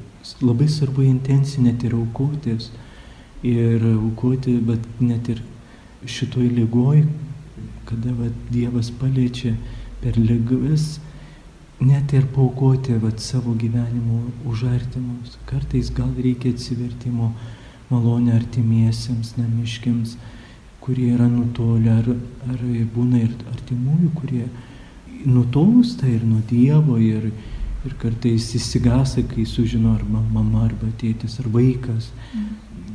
labai 0.41 0.69
svarbu 0.71 1.05
intencijai 1.05 1.67
net 1.67 1.85
ir 1.85 1.97
aukotis. 1.99 2.71
Ir 3.47 3.85
aukoti, 3.93 4.57
bet 4.65 4.83
net 4.99 5.29
ir 5.31 5.43
šitoj 6.09 6.49
lygoj, 6.57 7.05
kada 7.87 8.15
va, 8.17 8.31
Dievas 8.51 8.89
paliečia 8.91 9.53
per 10.03 10.17
lygas, 10.19 10.99
net 11.81 12.13
ir 12.13 12.27
paukoti 12.35 12.97
va, 13.03 13.13
savo 13.17 13.55
gyvenimo 13.55 14.23
už 14.47 14.65
artimus. 14.73 15.39
Kartais 15.47 15.93
gal 15.95 16.11
reikia 16.17 16.51
atsivertimo 16.55 17.33
malonę 17.91 18.35
artimiesiems, 18.35 19.37
namiškiams 19.39 20.17
kurie 20.89 21.13
yra 21.13 21.27
nutolę, 21.29 21.99
ar, 22.01 22.07
ar 22.49 22.61
būna 22.95 23.19
ir 23.21 23.33
artimųjų, 23.53 24.07
kurie 24.17 24.47
nutolsta 25.29 26.09
ir 26.09 26.23
nuo 26.25 26.41
Dievo, 26.49 26.97
ir, 26.97 27.27
ir 27.85 27.97
kartais 28.01 28.47
įsigasa, 28.57 29.21
kai 29.29 29.45
sužino 29.45 29.93
arba 29.99 30.23
mama, 30.33 30.65
arba 30.65 30.89
tėtis, 31.03 31.37
ar 31.43 31.51
vaikas. 31.53 32.09
Mm. 32.33 32.47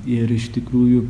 Ir 0.09 0.33
iš 0.33 0.49
tikrųjų, 0.55 1.03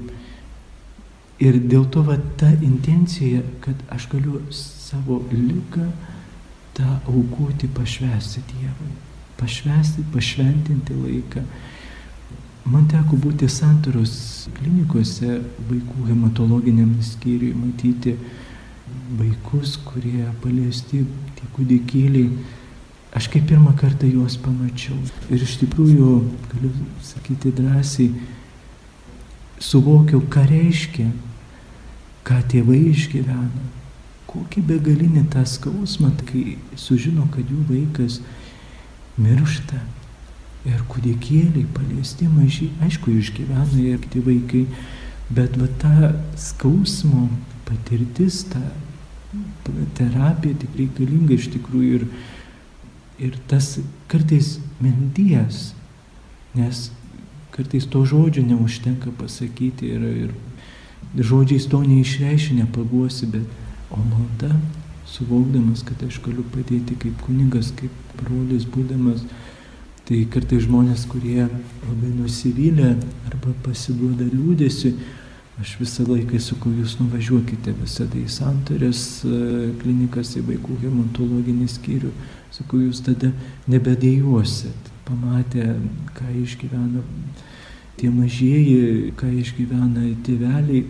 ir 1.47 1.61
dėl 1.71 1.87
to 1.93 2.03
va 2.03 2.17
ta 2.41 2.51
intencija, 2.59 3.39
kad 3.63 3.79
aš 3.95 4.09
galiu 4.11 4.43
savo 4.51 5.21
lygą 5.31 5.87
tą 6.73 6.87
aukoti, 7.07 7.67
pašvesti 7.67 8.41
Dievui, 8.51 8.93
pašvesti, 9.39 10.05
pašventinti 10.13 10.97
laiką. 10.97 11.43
Man 12.63 12.87
teko 12.87 13.17
būti 13.19 13.49
santaros 13.51 14.47
klinikose 14.55 15.41
vaikų 15.67 16.07
hematologiniam 16.07 16.93
skyriui, 17.03 17.51
matyti 17.59 18.15
vaikus, 19.19 19.75
kurie 19.83 20.29
paliesti, 20.41 21.03
tie 21.37 21.49
kūdikėliai. 21.57 22.29
Aš 23.13 23.27
kaip 23.29 23.45
pirmą 23.51 23.75
kartą 23.77 24.07
juos 24.09 24.39
pamačiau. 24.41 24.95
Ir 25.29 25.43
iš 25.43 25.59
tikrųjų, 25.61 26.07
galiu 26.53 26.71
sakyti 27.05 27.51
drąsiai, 27.53 28.07
suvokiau, 29.61 30.23
ką 30.33 30.47
reiškia, 30.49 31.11
ką 32.25 32.39
tėvai 32.49 32.79
išgyvena. 32.89 33.67
Kokį 34.33 34.63
begalinį 34.65 35.27
tą 35.33 35.43
skausmą, 35.45 36.09
kai 36.25 36.57
sužino, 36.79 37.27
kad 37.33 37.49
jų 37.49 37.63
vaikas 37.69 38.19
miršta 39.21 39.77
ir 40.65 40.81
kūdikėliai 40.89 41.67
paliesti 41.75 42.27
maži, 42.31 42.71
aišku, 42.81 43.13
išgyvena 43.19 43.81
ir 43.83 43.99
kiti 44.01 44.23
vaikai, 44.25 44.63
bet 45.33 45.57
va 45.59 45.67
ta 45.81 46.13
skausmo 46.39 47.27
patirtis, 47.67 48.43
ta 48.49 48.63
terapija 49.97 50.57
tikrai 50.61 50.87
galinga 50.97 51.37
iš 51.37 51.49
tikrųjų 51.55 51.99
ir, 51.99 52.07
ir 53.29 53.37
tas 53.49 53.75
kartais 54.11 54.57
minties, 54.81 55.71
nes 56.57 56.89
kartais 57.53 57.85
to 57.89 58.03
žodžio 58.09 58.43
neužtenka 58.45 59.13
pasakyti 59.17 59.93
ir, 59.93 60.05
ir 60.25 61.27
žodžiais 61.29 61.67
to 61.69 61.81
neišreiškia, 61.85 62.63
nepaguosi, 62.63 63.29
bet 63.29 63.62
o 63.93 64.01
malda, 64.01 64.51
suvokdamas, 65.09 65.85
kad 65.87 66.01
aš 66.07 66.19
galiu 66.25 66.45
padėti 66.53 66.97
kaip 66.99 67.21
kunigas, 67.25 67.71
kaip 67.77 68.13
brolis, 68.19 68.65
būdamas 68.65 69.25
Tai 70.03 70.17
kartai 70.27 70.57
žmonės, 70.59 71.05
kurie 71.07 71.45
labai 71.47 72.09
nusivylę 72.11 72.89
arba 73.29 73.53
pasiduoda 73.63 74.25
liūdėsi, 74.27 74.89
aš 75.63 75.77
visą 75.79 76.03
laiką 76.09 76.41
sakau, 76.43 76.73
jūs 76.75 76.97
nuvažiuokite 76.99 77.71
visada 77.77 78.19
į 78.19 78.25
santarės 78.27 79.03
e, 79.23 79.37
klinikas, 79.79 80.33
į 80.35 80.43
vaikų 80.49 80.75
hematologinį 80.81 81.69
skyrių. 81.71 82.11
Sakau, 82.51 82.81
jūs 82.83 82.99
tada 83.05 83.31
nebedėjuosit, 83.71 84.91
pamatę, 85.07 85.69
ką 86.17 86.27
išgyvena 86.41 87.05
tie 88.01 88.11
mažieji, 88.11 89.13
ką 89.15 89.31
išgyvena 89.39 90.09
tėveliai, 90.27 90.83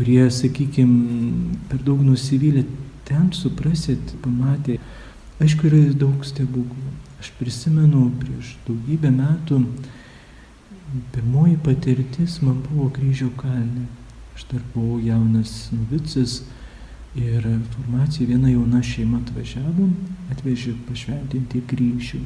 kurie, 0.00 0.30
sakykime, 0.30 1.04
per 1.68 1.82
daug 1.84 2.00
nusivylę, 2.00 2.62
ten 3.04 3.26
suprasit, 3.36 4.14
pamatė. 4.24 4.78
Aišku, 5.44 5.68
yra 5.68 5.80
daug 5.92 6.22
stebuklų. 6.24 6.92
Aš 7.20 7.28
prisimenu 7.36 8.06
prieš 8.16 8.54
daugybę 8.64 9.10
metų, 9.12 9.58
pirmoji 11.12 11.58
patirtis 11.66 12.38
man 12.40 12.62
buvo 12.64 12.88
kryžių 12.96 13.28
kalne. 13.36 13.84
Aš 14.32 14.46
dar 14.54 14.64
buvau 14.72 14.96
jaunas 15.04 15.68
novicas 15.74 16.38
ir 17.12 17.44
formacija 17.74 18.30
viena 18.30 18.48
jauna 18.48 18.80
šeima 18.80 19.20
atvažiavo, 19.20 19.90
atvežė 20.32 20.78
pašventinti 20.88 21.60
kryžių. 21.68 22.22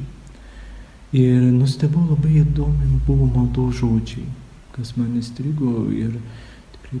Ir 1.11 1.43
nustebau 1.51 2.07
labai 2.07 2.39
įdomi 2.45 3.03
buvo 3.03 3.27
maldo 3.35 3.67
žodžiai, 3.83 4.29
kas 4.71 4.95
man 4.95 5.19
įstrigo 5.19 5.89
ir 5.91 6.15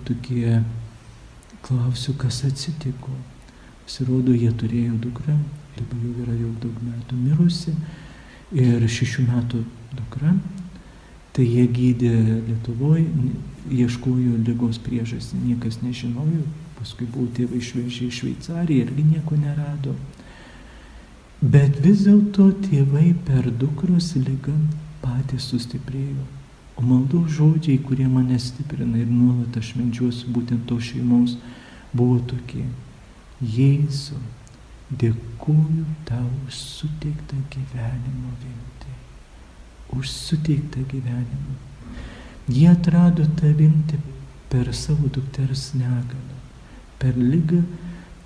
tokie 0.07 0.61
klausiu, 1.65 2.13
kas 2.19 2.43
atsitiko. 2.47 3.13
Pasirodo, 3.85 4.33
jie 4.33 4.49
turėjo 4.57 4.97
dukrą 5.01 5.37
dabar 5.75 6.03
jau 6.03 6.23
yra 6.23 6.35
jau 6.39 6.51
daug 6.61 6.75
metų 6.85 7.17
mirusi 7.19 7.73
ir 8.55 8.85
šešių 8.87 9.25
metų 9.29 9.63
dukra. 9.95 10.35
Tai 11.35 11.43
jie 11.43 11.65
gydė 11.67 12.11
Lietuvoje, 12.47 13.09
ieškojo 13.75 14.37
lygos 14.47 14.77
priežastį, 14.79 15.41
niekas 15.49 15.81
nežinojo, 15.83 16.45
paskui 16.77 17.07
buvo 17.11 17.27
tėvai 17.35 17.59
išvežę 17.59 18.07
į 18.07 18.13
Šveicariją 18.19 18.85
irgi 18.85 19.03
nieko 19.09 19.35
nerado. 19.41 19.97
Bet 21.41 21.81
vis 21.83 22.05
dėlto 22.07 22.53
tėvai 22.63 23.09
per 23.27 23.51
dukros 23.51 24.13
lygą 24.15 24.55
patys 25.03 25.49
sustiprėjo. 25.51 26.23
O 26.75 26.83
maldų 26.83 27.25
žodžiai, 27.31 27.79
kurie 27.83 28.07
mane 28.11 28.39
stiprina 28.39 28.99
ir 28.99 29.11
nuolat 29.11 29.55
aš 29.57 29.75
medžiuosiu 29.79 30.31
būtent 30.35 30.65
to 30.67 30.79
šeimos, 30.83 31.37
buvo 31.95 32.19
tokie. 32.27 32.65
Jėzu, 33.39 34.19
Dėkuoju 34.85 35.83
tau 36.05 36.27
už 36.45 36.57
suteiktą 36.61 37.39
gyvenimo 37.49 38.33
viltį, 38.41 38.91
už 39.97 40.11
suteiktą 40.13 40.83
gyvenimą. 40.91 41.55
Jie 42.53 42.67
atrado 42.69 43.25
tą 43.39 43.49
viltį 43.57 43.97
per 44.51 44.69
savo 44.77 45.09
dukters 45.09 45.71
negalą, 45.73 46.37
per 47.01 47.17
lygą 47.17 47.63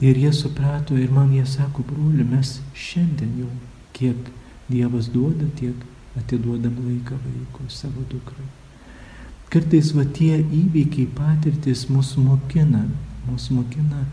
ir 0.03 0.19
jie 0.19 0.33
suprato 0.35 0.97
ir 0.99 1.13
man 1.15 1.31
jie 1.31 1.45
sako, 1.47 1.85
broli, 1.87 2.27
mes 2.27 2.57
šiandien 2.75 3.39
jau 3.39 3.53
kiek 3.95 4.35
Dievas 4.69 5.07
duoda, 5.09 5.47
tiek 5.57 5.79
atiduodam 6.19 6.77
laiką 6.85 7.17
vaikui, 7.25 7.67
savo 7.73 8.05
dukrai. 8.11 8.47
Kartais 9.49 9.93
va 9.97 10.05
tie 10.05 10.37
įvykiai, 10.43 11.07
patirtis 11.17 11.87
mus 11.89 12.13
mokina, 12.21 12.83
mus 13.25 13.49
mokina, 13.49 14.03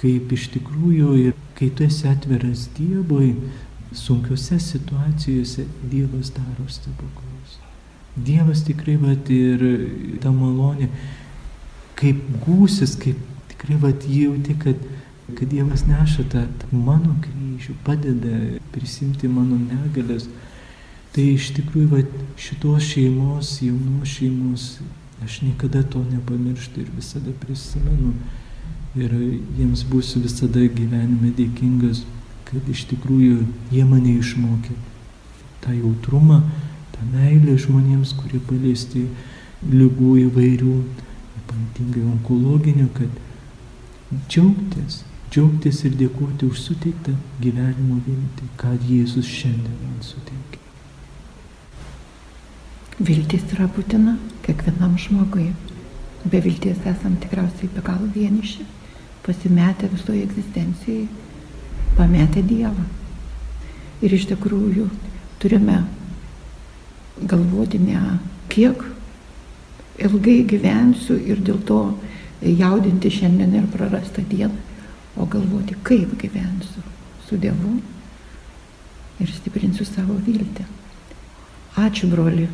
kaip 0.00 0.32
iš 0.32 0.48
tikrųjų 0.54 1.10
ir 1.20 1.34
kai 1.58 1.68
tu 1.70 1.84
esi 1.84 2.08
atviras 2.08 2.68
Dievui, 2.78 3.34
sunkiose 3.94 4.58
situacijose 4.58 5.66
Dievas 5.90 6.32
daro 6.34 6.66
stebuklus. 6.68 7.58
Dievas 8.16 8.62
tikrai, 8.66 8.96
vat, 8.98 9.30
ir 9.30 9.62
ta 10.22 10.32
malonė, 10.34 10.88
kaip 11.98 12.20
gūsis, 12.46 12.96
kaip 13.00 13.20
tikrai, 13.52 13.78
vat, 13.82 14.06
jauti, 14.08 14.56
kad, 14.64 14.80
kad 15.34 15.46
Dievas 15.50 15.86
neša 15.88 16.26
tą, 16.32 16.44
tą 16.62 16.70
mano 16.72 17.14
kryžių, 17.24 17.76
padeda 17.86 18.38
prisimti 18.74 19.30
mano 19.30 19.58
negalės. 19.60 20.28
Tai 21.14 21.24
iš 21.36 21.52
tikrųjų, 21.58 21.88
vat, 21.92 22.16
šitos 22.40 22.88
šeimos, 22.88 23.52
jaunos 23.62 24.16
šeimos, 24.16 24.64
aš 25.22 25.42
niekada 25.46 25.84
to 25.86 26.02
nepamirštu 26.08 26.82
ir 26.82 26.90
visada 26.96 27.34
prisimenu. 27.44 28.16
Ir 28.98 29.14
jiems 29.58 29.86
būsiu 29.90 30.20
visada 30.22 30.62
gyvenime 30.70 31.30
dėkingas 31.34 32.02
kad 32.54 32.68
iš 32.70 32.84
tikrųjų 32.90 33.40
jie 33.74 33.84
mane 33.88 34.14
išmokė 34.20 34.76
tą 35.64 35.74
jautrumą, 35.74 36.40
tą 36.94 37.06
meilę 37.14 37.56
žmonėms, 37.60 38.14
kurie 38.20 38.40
paliesti 38.48 39.06
lygų 39.70 40.12
įvairių, 40.26 40.74
ypatingai 41.40 42.04
onkologinių, 42.12 42.88
kad 42.98 44.18
džiaugtis, 44.28 45.02
džiaugtis 45.30 45.82
ir 45.88 45.96
dėkoti 46.04 46.50
už 46.50 46.66
suteiktą 46.68 47.16
gyvenimo 47.40 48.02
viltį, 48.06 48.50
ką 48.60 48.76
Jėzus 48.90 49.30
šiandien 49.40 49.80
man 49.86 50.04
suteikė. 50.04 50.63
Viltis 52.94 53.42
yra 53.50 53.64
būtina 53.66 54.12
kiekvienam 54.44 54.92
žmogui. 54.94 55.48
Be 56.30 56.38
vilties 56.38 56.78
esam 56.86 57.16
tikriausiai 57.18 57.66
be 57.74 57.82
galo 57.82 58.06
vieniši, 58.14 58.62
pasimetę 59.26 59.88
visoje 59.90 60.22
egzistencijoje 60.22 61.08
pametę 61.98 62.44
Dievą. 62.46 62.84
Ir 63.98 64.14
iš 64.14 64.28
tikrųjų 64.30 64.86
turime 65.42 65.80
galvoti 67.18 67.80
ne 67.82 67.98
kiek 68.48 68.86
ilgai 69.98 70.44
gyvensiu 70.46 71.18
ir 71.18 71.42
dėl 71.42 71.58
to 71.66 71.80
jaudinti 72.46 73.10
šiandien 73.10 73.56
ir 73.58 73.66
prarastą 73.74 74.22
dieną, 74.30 74.54
o 75.18 75.26
galvoti, 75.26 75.74
kaip 75.82 76.14
gyvensiu 76.20 76.86
su 77.26 77.42
Dievu 77.42 77.80
ir 79.18 79.34
stiprinsiu 79.34 79.82
savo 79.82 80.14
viltį. 80.14 80.62
Ačiū, 81.74 82.06
broli 82.06 82.46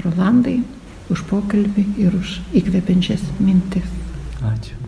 Rolandai, 0.00 0.62
už 1.12 1.26
pokalbį 1.28 1.84
ir 2.00 2.14
už 2.16 2.38
įkvepiančias 2.56 3.22
mintis. 3.38 3.88
Ačiū. 4.40 4.78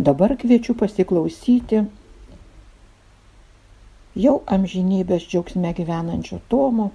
Dabar 0.00 0.34
kviečiu 0.40 0.74
pasiklausyti 0.80 1.84
jau 4.18 4.34
amžinybės 4.56 5.28
džiaugsme 5.28 5.70
gyvenančio 5.76 6.40
Tomo, 6.50 6.88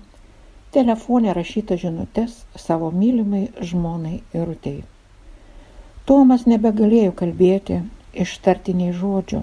telefonė 0.75 1.33
rašyta 1.37 1.77
žinutės 1.79 2.41
savo 2.59 2.91
mylimai 2.91 3.45
žmonai 3.69 4.17
Irutei. 4.35 4.83
Tomas 6.05 6.43
nebegalėjo 6.49 7.15
kalbėti 7.21 7.79
ištartiniai 8.25 8.91
žodžių, 8.99 9.41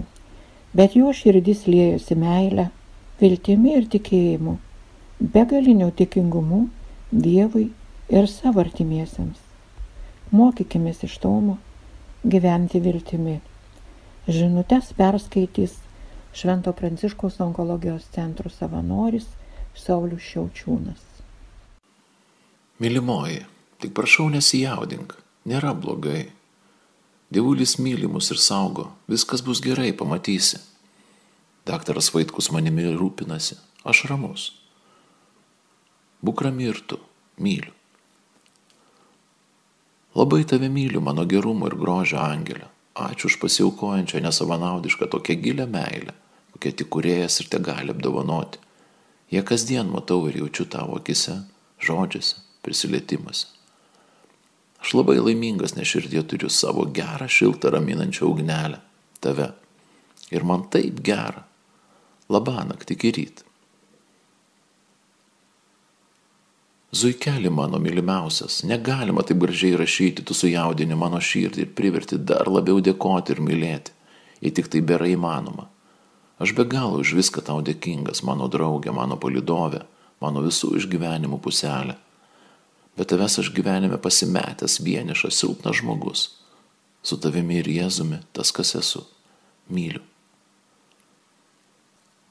bet 0.77 0.95
jo 0.99 1.09
širdis 1.15 1.65
liejosi 1.67 2.15
meilę, 2.19 2.69
viltimi 3.19 3.73
ir 3.79 3.89
tikėjimu, 3.95 4.55
begaliniu 5.33 5.89
tikingumu 5.97 6.61
Dievui 7.13 7.67
ir 8.09 8.25
savo 8.25 8.63
artimiesiems. 8.63 9.37
Mokykimės 10.33 11.03
iš 11.05 11.19
Tomo 11.21 11.59
gyventi 12.25 12.79
viltimi. 12.81 13.35
Žinutės 14.25 14.89
perskaitys 14.97 15.75
Švento 16.33 16.73
Pranciškaus 16.73 17.37
onkologijos 17.45 18.07
centro 18.15 18.49
savanoris 18.49 19.27
Saulis 19.77 20.25
Šiaučiūnas. 20.25 21.03
Mylimoji, 22.81 23.43
tik 23.77 23.93
prašau 23.93 24.25
nesijaudink, 24.33 25.13
nėra 25.45 25.75
blogai. 25.77 26.31
Dievulis 27.29 27.77
myli 27.77 28.09
mus 28.09 28.33
ir 28.33 28.41
saugo, 28.41 28.89
viskas 29.05 29.45
bus 29.45 29.61
gerai, 29.61 29.93
pamatysi. 29.93 30.63
Daktaras 31.69 32.09
Vaitkus 32.17 32.49
manimi 32.49 32.89
rūpinasi, 32.89 33.61
aš 33.85 34.05
ramus. 34.09 34.49
Būk 36.23 36.45
rami 36.47 36.69
ir 36.71 36.79
tu, 36.87 36.99
myliu. 37.37 37.73
Labai 40.15 40.43
tave 40.47 40.69
myliu, 40.69 41.01
mano 41.01 41.25
gerumo 41.25 41.67
ir 41.67 41.75
grožio 41.75 42.21
angelė. 42.21 42.69
Ačiū 42.93 43.27
už 43.31 43.39
pasiaukojančią 43.41 44.21
nesavanaudišką 44.21 45.09
tokią 45.09 45.39
gilę 45.41 45.65
meilę 45.65 46.13
kokie 46.63 46.71
tik 46.71 46.89
kuriejas 46.89 47.41
ir 47.41 47.49
te 47.51 47.59
gali 47.59 47.91
apdovanoti. 47.91 48.59
Jie 49.31 49.41
kasdien 49.43 49.89
matau 49.91 50.29
ir 50.29 50.37
jaučiu 50.37 50.65
tavo 50.71 50.95
akise, 50.95 51.41
žodžiuose, 51.83 52.37
prisilietimuose. 52.63 53.47
Aš 54.79 54.93
labai 54.95 55.17
laimingas, 55.19 55.75
nes 55.75 55.87
širdie 55.87 56.23
turiu 56.23 56.49
savo 56.49 56.85
gerą, 56.85 57.27
šiltą, 57.27 57.71
raminančią 57.73 58.29
ugnelę- 58.29 58.79
tave. 59.23 59.53
Ir 60.31 60.43
man 60.43 60.69
taip 60.69 61.03
gera. 61.03 61.43
Labanak 62.29 62.85
tik 62.85 63.03
į 63.03 63.11
rytą. 66.93 66.99
Zuikelį 66.99 67.49
mano 67.49 67.79
mylimiausias, 67.79 68.63
negalima 68.63 69.23
taip 69.23 69.39
gražiai 69.39 69.75
rašyti, 69.77 70.23
tu 70.23 70.33
sujaudini 70.33 70.95
mano 70.95 71.19
širdį 71.19 71.61
ir 71.61 71.73
priverti 71.75 72.17
dar 72.17 72.47
labiau 72.47 72.79
dėkoti 72.79 73.33
ir 73.33 73.41
mylėti, 73.41 73.91
jei 74.41 74.51
tik 74.51 74.67
tai 74.69 74.81
berai 74.81 75.15
įmanoma. 75.15 75.69
Aš 76.39 76.53
be 76.53 76.65
galo 76.65 76.99
už 76.99 77.13
viską 77.15 77.41
tau 77.41 77.61
dėkingas, 77.61 78.23
mano 78.23 78.47
draugė, 78.47 78.91
mano 78.93 79.17
palidovė, 79.17 79.83
mano 80.21 80.41
visų 80.41 80.77
išgyvenimų 80.77 81.39
puselė. 81.41 81.95
Bet 82.97 83.09
tavęs 83.09 83.39
aš 83.39 83.51
gyvenime 83.53 83.97
pasimetęs, 83.97 84.79
vienišas, 84.85 85.33
silpnas 85.33 85.79
žmogus. 85.81 86.29
Su 87.01 87.17
tavimi 87.17 87.57
ir 87.57 87.65
Jėzumi 87.67 88.21
tas, 88.33 88.51
kas 88.51 88.75
esu. 88.75 89.03
Myliu. 89.69 90.01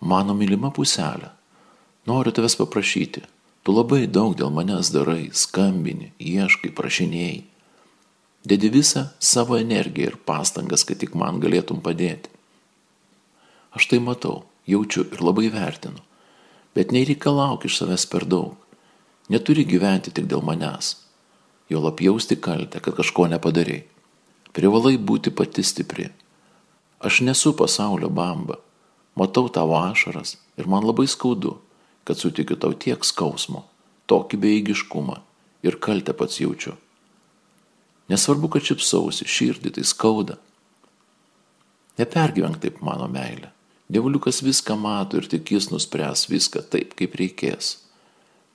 Mano 0.01 0.35
mylima 0.35 0.70
puselė. 0.70 1.33
Noriu 2.07 2.33
tavęs 2.33 2.57
paprašyti. 2.59 3.22
Tu 3.62 3.70
labai 3.70 4.09
daug 4.11 4.35
dėl 4.38 4.51
manęs 4.51 4.90
darai, 4.90 5.31
skambini, 5.31 6.11
ieškai, 6.18 6.72
prašinėjai. 6.75 7.42
Dedi 8.42 8.70
visą 8.75 9.05
savo 9.22 9.55
energiją 9.61 10.11
ir 10.11 10.16
pastangas, 10.27 10.83
kad 10.83 10.98
tik 10.98 11.14
man 11.14 11.38
galėtum 11.42 11.79
padėti. 11.85 12.33
Aš 13.70 13.87
tai 13.92 14.01
matau, 14.03 14.42
jaučiu 14.66 15.07
ir 15.14 15.22
labai 15.22 15.46
vertinu. 15.55 16.03
Bet 16.75 16.90
nereikalauk 16.90 17.68
iš 17.68 17.79
savęs 17.79 18.09
per 18.11 18.27
daug. 18.27 18.57
Neturi 19.31 19.62
gyventi 19.68 20.11
tik 20.11 20.27
dėl 20.27 20.42
manęs. 20.42 20.96
Jo 21.70 21.85
lapjausti 21.87 22.37
kaltę, 22.42 22.83
kad 22.83 22.98
kažko 22.98 23.29
nepadarėjai. 23.31 23.87
Privalai 24.53 24.98
būti 24.98 25.31
pati 25.33 25.62
stipri. 25.64 26.11
Aš 27.01 27.22
nesu 27.25 27.55
pasaulio 27.57 28.11
bamba. 28.12 28.59
Matau 29.16 29.48
tavo 29.48 29.79
ašaras 29.79 30.37
ir 30.61 30.68
man 30.68 30.85
labai 30.85 31.07
skaudu, 31.09 31.57
kad 32.04 32.18
sutikiu 32.18 32.56
tau 32.56 32.74
tiek 32.74 33.04
skausmo, 33.04 33.64
tokį 34.10 34.40
beigiškumą 34.42 35.18
ir 35.66 35.78
kaltę 35.82 36.14
pats 36.16 36.40
jaučiu. 36.42 36.74
Nesvarbu, 38.10 38.50
kad 38.52 38.66
šipsausi, 38.66 39.28
širdį 39.28 39.76
tai 39.78 39.84
skauda. 39.86 40.36
Nepergyvenk 42.00 42.58
taip 42.62 42.80
mano 42.84 43.06
meilė. 43.08 43.52
Dievuliukas 43.92 44.40
viską 44.42 44.76
mato 44.80 45.20
ir 45.20 45.28
tik 45.28 45.52
jis 45.52 45.68
nuspręs 45.70 46.26
viską 46.30 46.64
taip, 46.72 46.94
kaip 46.98 47.14
reikės. 47.20 47.76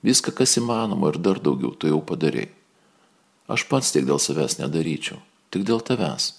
Viską, 0.04 0.34
kas 0.34 0.56
įmanoma 0.60 1.12
ir 1.12 1.18
dar 1.22 1.40
daugiau 1.42 1.72
tu 1.74 1.90
jau 1.90 2.00
padarėjai. 2.04 2.50
Aš 3.48 3.64
pats 3.70 3.94
tiek 3.94 4.04
dėl 4.04 4.20
savęs 4.20 4.58
nedaryčiau, 4.58 5.16
tik 5.54 5.64
dėl 5.68 5.80
tavęs. 5.80 6.34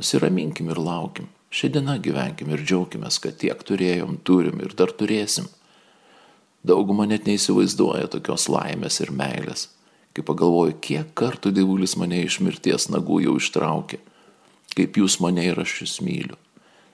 Nusiraminkim 0.00 0.72
ir 0.72 0.80
laukim. 0.80 1.28
Šiandieną 1.52 1.98
gyvenkim 2.04 2.52
ir 2.54 2.62
džiaugimės, 2.64 3.18
kad 3.20 3.36
tiek 3.42 3.60
turėjom, 3.68 4.16
turim 4.24 4.62
ir 4.64 4.72
dar 4.78 4.92
turėsim. 4.96 5.50
Dauguma 6.64 7.04
net 7.10 7.26
neįsivaizduoja 7.28 8.08
tokios 8.12 8.46
laimės 8.48 9.00
ir 9.04 9.12
meilės, 9.12 9.66
kai 10.14 10.24
pagalvoju, 10.24 10.78
kiek 10.80 11.12
kartų 11.18 11.52
dievulis 11.58 11.96
mane 12.00 12.22
iš 12.24 12.38
mirties 12.44 12.88
nagų 12.92 13.20
jau 13.26 13.36
ištraukė, 13.40 13.98
kaip 14.78 14.98
jūs 15.02 15.18
mane 15.20 15.44
ir 15.50 15.60
aš 15.60 15.82
jūs 15.82 16.00
myliu 16.06 16.38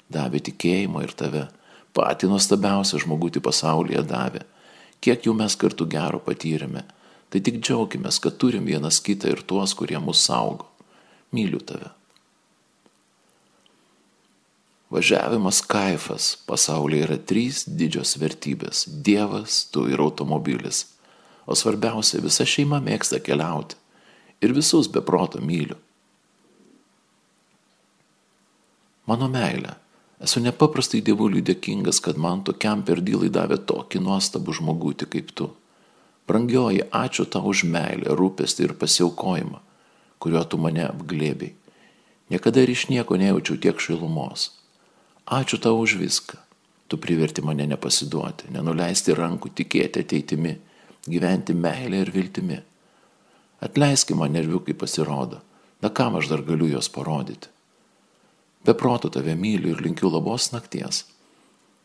davė 0.09 0.41
tikėjimą 0.41 1.03
ir 1.05 1.11
tave, 1.13 1.43
patį 1.93 2.31
nuostabiausią 2.31 3.03
žmogutį 3.03 3.43
pasaulyje 3.45 4.01
davė. 4.09 4.47
Kiek 5.05 5.27
jau 5.29 5.35
mes 5.37 5.53
kartu 5.61 5.85
gero 5.85 6.17
patyrėme, 6.25 6.81
Tai 7.29 7.41
tik 7.45 7.61
džiaugiamės, 7.61 8.23
kad 8.25 8.39
turim 8.41 8.65
vienas 8.69 9.03
kitą 9.05 9.35
ir 9.35 9.45
tuos, 9.45 9.75
kurie 9.77 10.01
mus 10.01 10.23
saugo. 10.25 10.71
Myliu 11.37 11.61
tave. 11.61 11.93
Važiavimas 14.91 15.61
kaifas. 15.61 16.37
Pasaulyje 16.47 17.05
yra 17.05 17.17
trys 17.21 17.65
didžios 17.69 18.17
vertybės- 18.17 18.87
Dievas, 19.07 19.67
tu 19.73 19.85
ir 19.89 20.01
automobilis. 20.01 20.87
O 21.47 21.55
svarbiausia, 21.55 22.23
visa 22.23 22.45
šeima 22.45 22.81
mėgsta 22.81 23.21
keliauti. 23.21 23.77
Ir 24.41 24.53
visus 24.53 24.89
be 24.89 25.01
proto 25.01 25.41
myliu. 25.41 25.77
Mano 29.07 29.29
meilė. 29.29 29.75
Esu 30.21 30.41
nepaprastai 30.41 31.01
dievuliui 31.01 31.43
dėkingas, 31.43 32.01
kad 32.03 32.17
man 32.17 32.43
tokiam 32.43 32.83
per 32.83 33.01
dylai 33.01 33.29
davė 33.31 33.59
tokį 33.71 34.01
nuostabų 34.01 34.55
žmogutį 34.59 35.07
kaip 35.07 35.31
tu. 35.35 35.51
Brangioji, 36.27 36.83
ačiū 36.91 37.25
tau 37.25 37.49
už 37.49 37.65
meilę, 37.65 38.17
rūpestį 38.19 38.65
ir 38.65 38.75
pasiaukojimą, 38.75 39.61
kuriuo 40.19 40.45
tu 40.45 40.59
mane 40.59 40.85
apglėbiai. 40.89 41.55
Niekada 42.29 42.61
ir 42.61 42.71
iš 42.71 42.89
nieko 42.89 43.17
nejaučiau 43.17 43.57
tiek 43.57 43.81
šilumos. 43.81 44.51
Ačiū 45.29 45.61
tau 45.61 45.77
už 45.77 46.01
viską. 46.01 46.41
Tu 46.89 46.97
priverti 46.97 47.45
mane 47.45 47.67
nepasiduoti, 47.69 48.49
nenuleisti 48.49 49.13
rankų, 49.13 49.51
tikėti 49.53 50.01
ateitimi, 50.01 50.55
gyventi 51.05 51.53
meilę 51.53 52.01
ir 52.01 52.11
viltimi. 52.15 52.57
Atleiski 53.61 54.17
man 54.17 54.33
nerviukai 54.33 54.73
pasirodo, 54.73 55.43
na 55.85 55.91
kam 55.93 56.17
aš 56.17 56.31
dar 56.33 56.41
galiu 56.47 56.71
juos 56.71 56.89
parodyti. 56.89 57.53
Be 58.65 58.73
proto 58.73 59.11
tave 59.13 59.35
myliu 59.37 59.75
ir 59.75 59.83
linkiu 59.85 60.09
labos 60.09 60.49
nakties. 60.55 61.05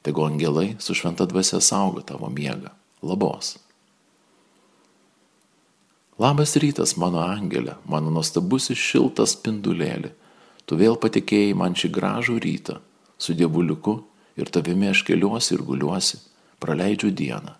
Tegu 0.08 0.24
angelai 0.24 0.78
su 0.80 0.96
šventa 0.96 1.28
dvasia 1.28 1.60
saugo 1.60 2.00
tavo 2.00 2.32
miegą. 2.32 2.72
Labos. 3.04 3.58
Labas 6.16 6.56
rytas, 6.56 6.96
mano 6.96 7.20
angelė, 7.28 7.76
mano 7.90 8.08
nuostabusis 8.14 8.80
šiltas 8.80 9.36
spindulėlį. 9.36 10.16
Tu 10.64 10.80
vėl 10.80 10.96
patikėjai 10.96 11.56
man 11.60 11.76
šį 11.76 11.92
gražų 11.92 12.40
rytą. 12.40 12.80
Su 13.24 13.36
dievuliuku 13.40 13.94
ir 14.40 14.52
tavimi 14.52 14.90
aš 14.92 15.04
keliuosi 15.08 15.54
ir 15.56 15.64
guliuosi, 15.68 16.20
praleidžiu 16.60 17.12
dieną. 17.16 17.54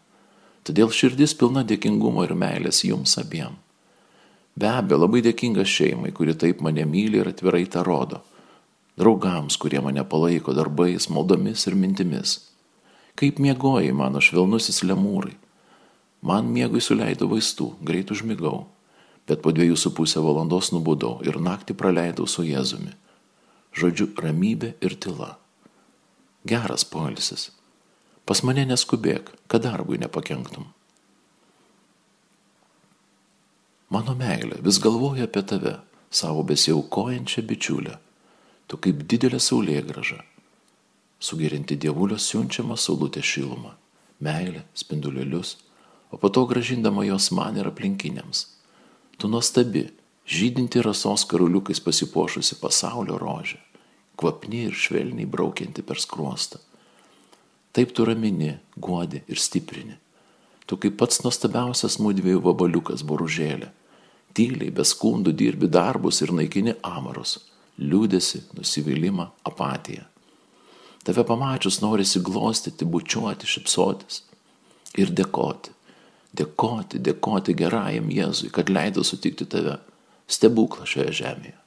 Todėl 0.68 0.92
širdis 0.96 1.36
pilna 1.40 1.64
dėkingumo 1.68 2.24
ir 2.28 2.34
meilės 2.40 2.84
jums 2.88 3.16
abiem. 3.22 3.56
Be 4.60 4.68
abejo, 4.70 5.00
labai 5.06 5.24
dėkingas 5.26 5.72
šeimai, 5.72 6.12
kuri 6.16 6.36
taip 6.40 6.60
mane 6.66 6.84
myli 6.88 7.22
ir 7.22 7.32
atvirai 7.32 7.64
tą 7.72 7.84
rodo. 7.88 8.20
Draugams, 9.00 9.56
kurie 9.58 9.80
mane 9.82 10.04
palaiko 10.04 10.54
darbais, 10.56 11.08
maldomis 11.10 11.64
ir 11.68 11.80
mintimis. 11.80 12.36
Kaip 13.20 13.40
miegoji 13.42 13.96
mano 13.96 14.22
švelnusis 14.22 14.84
lemūrai 14.86 15.34
Man 16.24 16.48
miegui 16.56 16.80
suleido 16.80 17.28
vaistų, 17.28 17.66
greit 17.84 18.12
užmigau, 18.16 18.70
bet 19.28 19.42
po 19.44 19.52
dviejų 19.52 19.76
su 19.76 19.90
pusę 19.92 20.22
valandos 20.24 20.70
nubudau 20.72 21.18
ir 21.28 21.36
naktį 21.36 21.76
praleidau 21.76 22.30
su 22.32 22.46
Jėzumi. 22.48 22.94
Žodžiu, 23.76 24.14
ramybė 24.24 24.70
ir 24.80 24.96
tyla. 25.04 25.34
Geras 26.46 26.86
poilsis. 26.86 27.52
Pas 28.26 28.44
mane 28.44 28.66
neskubėk, 28.68 29.34
kad 29.52 29.64
darbui 29.66 30.00
nepakenktum. 30.00 30.70
Mano 33.94 34.16
meilė 34.18 34.62
vis 34.66 34.80
galvoja 34.84 35.28
apie 35.28 35.44
tave, 35.48 35.76
savo 36.10 36.44
besiaukojančią 36.48 37.44
bičiulę. 37.50 37.98
Tu 38.68 38.80
kaip 38.80 39.04
didelė 39.12 39.40
saulė 39.44 39.82
graža. 39.86 40.24
Sugerinti 41.20 41.76
dievulio 41.80 42.18
siunčiamą 42.20 42.76
saulutę 42.80 43.22
šilumą, 43.24 43.76
meilę, 44.24 44.64
spindulėlius 44.76 45.58
o 46.14 46.18
po 46.18 46.30
to 46.30 46.46
gražindama 46.46 47.04
jos 47.06 47.32
man 47.32 47.58
ir 47.58 47.68
aplinkiniams. 47.68 48.46
Tu 49.18 49.28
nuostabi, 49.28 49.88
žydinti 50.30 50.82
rasos 50.86 51.26
karuliukais 51.26 51.82
pasipošusi 51.82 52.60
pasaulio 52.62 53.18
rožė, 53.18 53.58
kvapni 54.20 54.68
ir 54.70 54.78
švelniai 54.78 55.30
braukianti 55.30 55.84
per 55.86 56.02
skruostą. 56.02 56.62
Taip 57.74 57.94
tu 57.96 58.06
ramini, 58.06 58.54
guodi 58.78 59.24
ir 59.28 59.42
stiprini. 59.42 59.98
Tu 60.70 60.78
kaip 60.80 60.98
pats 61.00 61.24
nuostabiausias 61.26 61.98
mūdviejų 62.00 62.44
vabaliukas 62.46 63.04
boružėlė. 63.08 63.72
Tyliai, 64.34 64.72
be 64.74 64.86
skundų 64.86 65.34
dirbi 65.38 65.70
darbus 65.70 66.22
ir 66.26 66.32
naikini 66.34 66.78
amarus, 66.86 67.38
liūdėsi, 67.78 68.46
nusivylimą, 68.58 69.28
apatiją. 69.50 70.08
Tave 71.04 71.26
pamačius 71.28 71.82
norisi 71.84 72.22
glostyti, 72.24 72.88
bučiuoti, 72.88 73.50
šipsotis 73.50 74.24
ir 74.98 75.12
dėkoti 75.12 75.74
dėkoti, 76.34 77.02
dėkoti 77.02 77.56
gerajam 77.58 78.10
Jėzui, 78.12 78.52
kad 78.54 78.72
leido 78.74 79.04
sutikti 79.06 79.46
tave, 79.50 79.78
stebuklą 80.28 80.88
šioje 80.90 81.14
žemėje. 81.22 81.58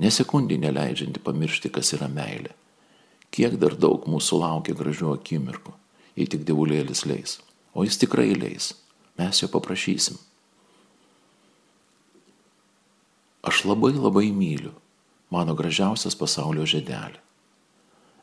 Nesekundį 0.00 0.56
neleidžianti 0.62 1.20
pamiršti, 1.20 1.70
kas 1.74 1.92
yra 1.96 2.08
meilė. 2.08 2.54
Kiek 3.30 3.58
dar 3.60 3.76
daug 3.76 4.06
mūsų 4.10 4.40
laukia 4.40 4.74
gražių 4.74 5.12
akimirkų, 5.14 5.74
jei 6.16 6.26
tik 6.30 6.46
dievulėlis 6.48 7.04
leis. 7.06 7.38
O 7.76 7.84
jis 7.86 8.00
tikrai 8.00 8.32
leis. 8.34 8.72
Mes 9.20 9.42
jo 9.42 9.48
paprašysim. 9.52 10.16
Aš 13.46 13.64
labai 13.68 13.92
labai 13.94 14.28
myliu 14.34 14.72
mano 15.30 15.54
gražiausias 15.56 16.16
pasaulio 16.18 16.66
žedelį. 16.66 17.20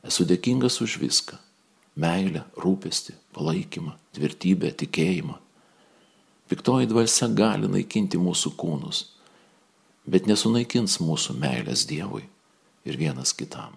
Esu 0.07 0.25
dėkingas 0.27 0.81
už 0.83 0.97
viską- 1.01 1.37
meilę, 2.03 2.43
rūpestį, 2.57 3.13
palaikymą, 3.33 3.93
tvirtybę, 4.13 4.73
tikėjimą 4.73 5.37
Piktoji 6.47 6.87
dvasia 6.87 7.27
gali 7.35 7.67
naikinti 7.67 8.15
mūsų 8.15 8.53
kūnus, 8.55 9.01
bet 10.07 10.27
nesunaikins 10.29 11.01
mūsų 11.03 11.35
meilės 11.41 11.85
Dievui 11.89 12.23
ir 12.87 12.97
vienas 12.99 13.33
kitam. 13.35 13.75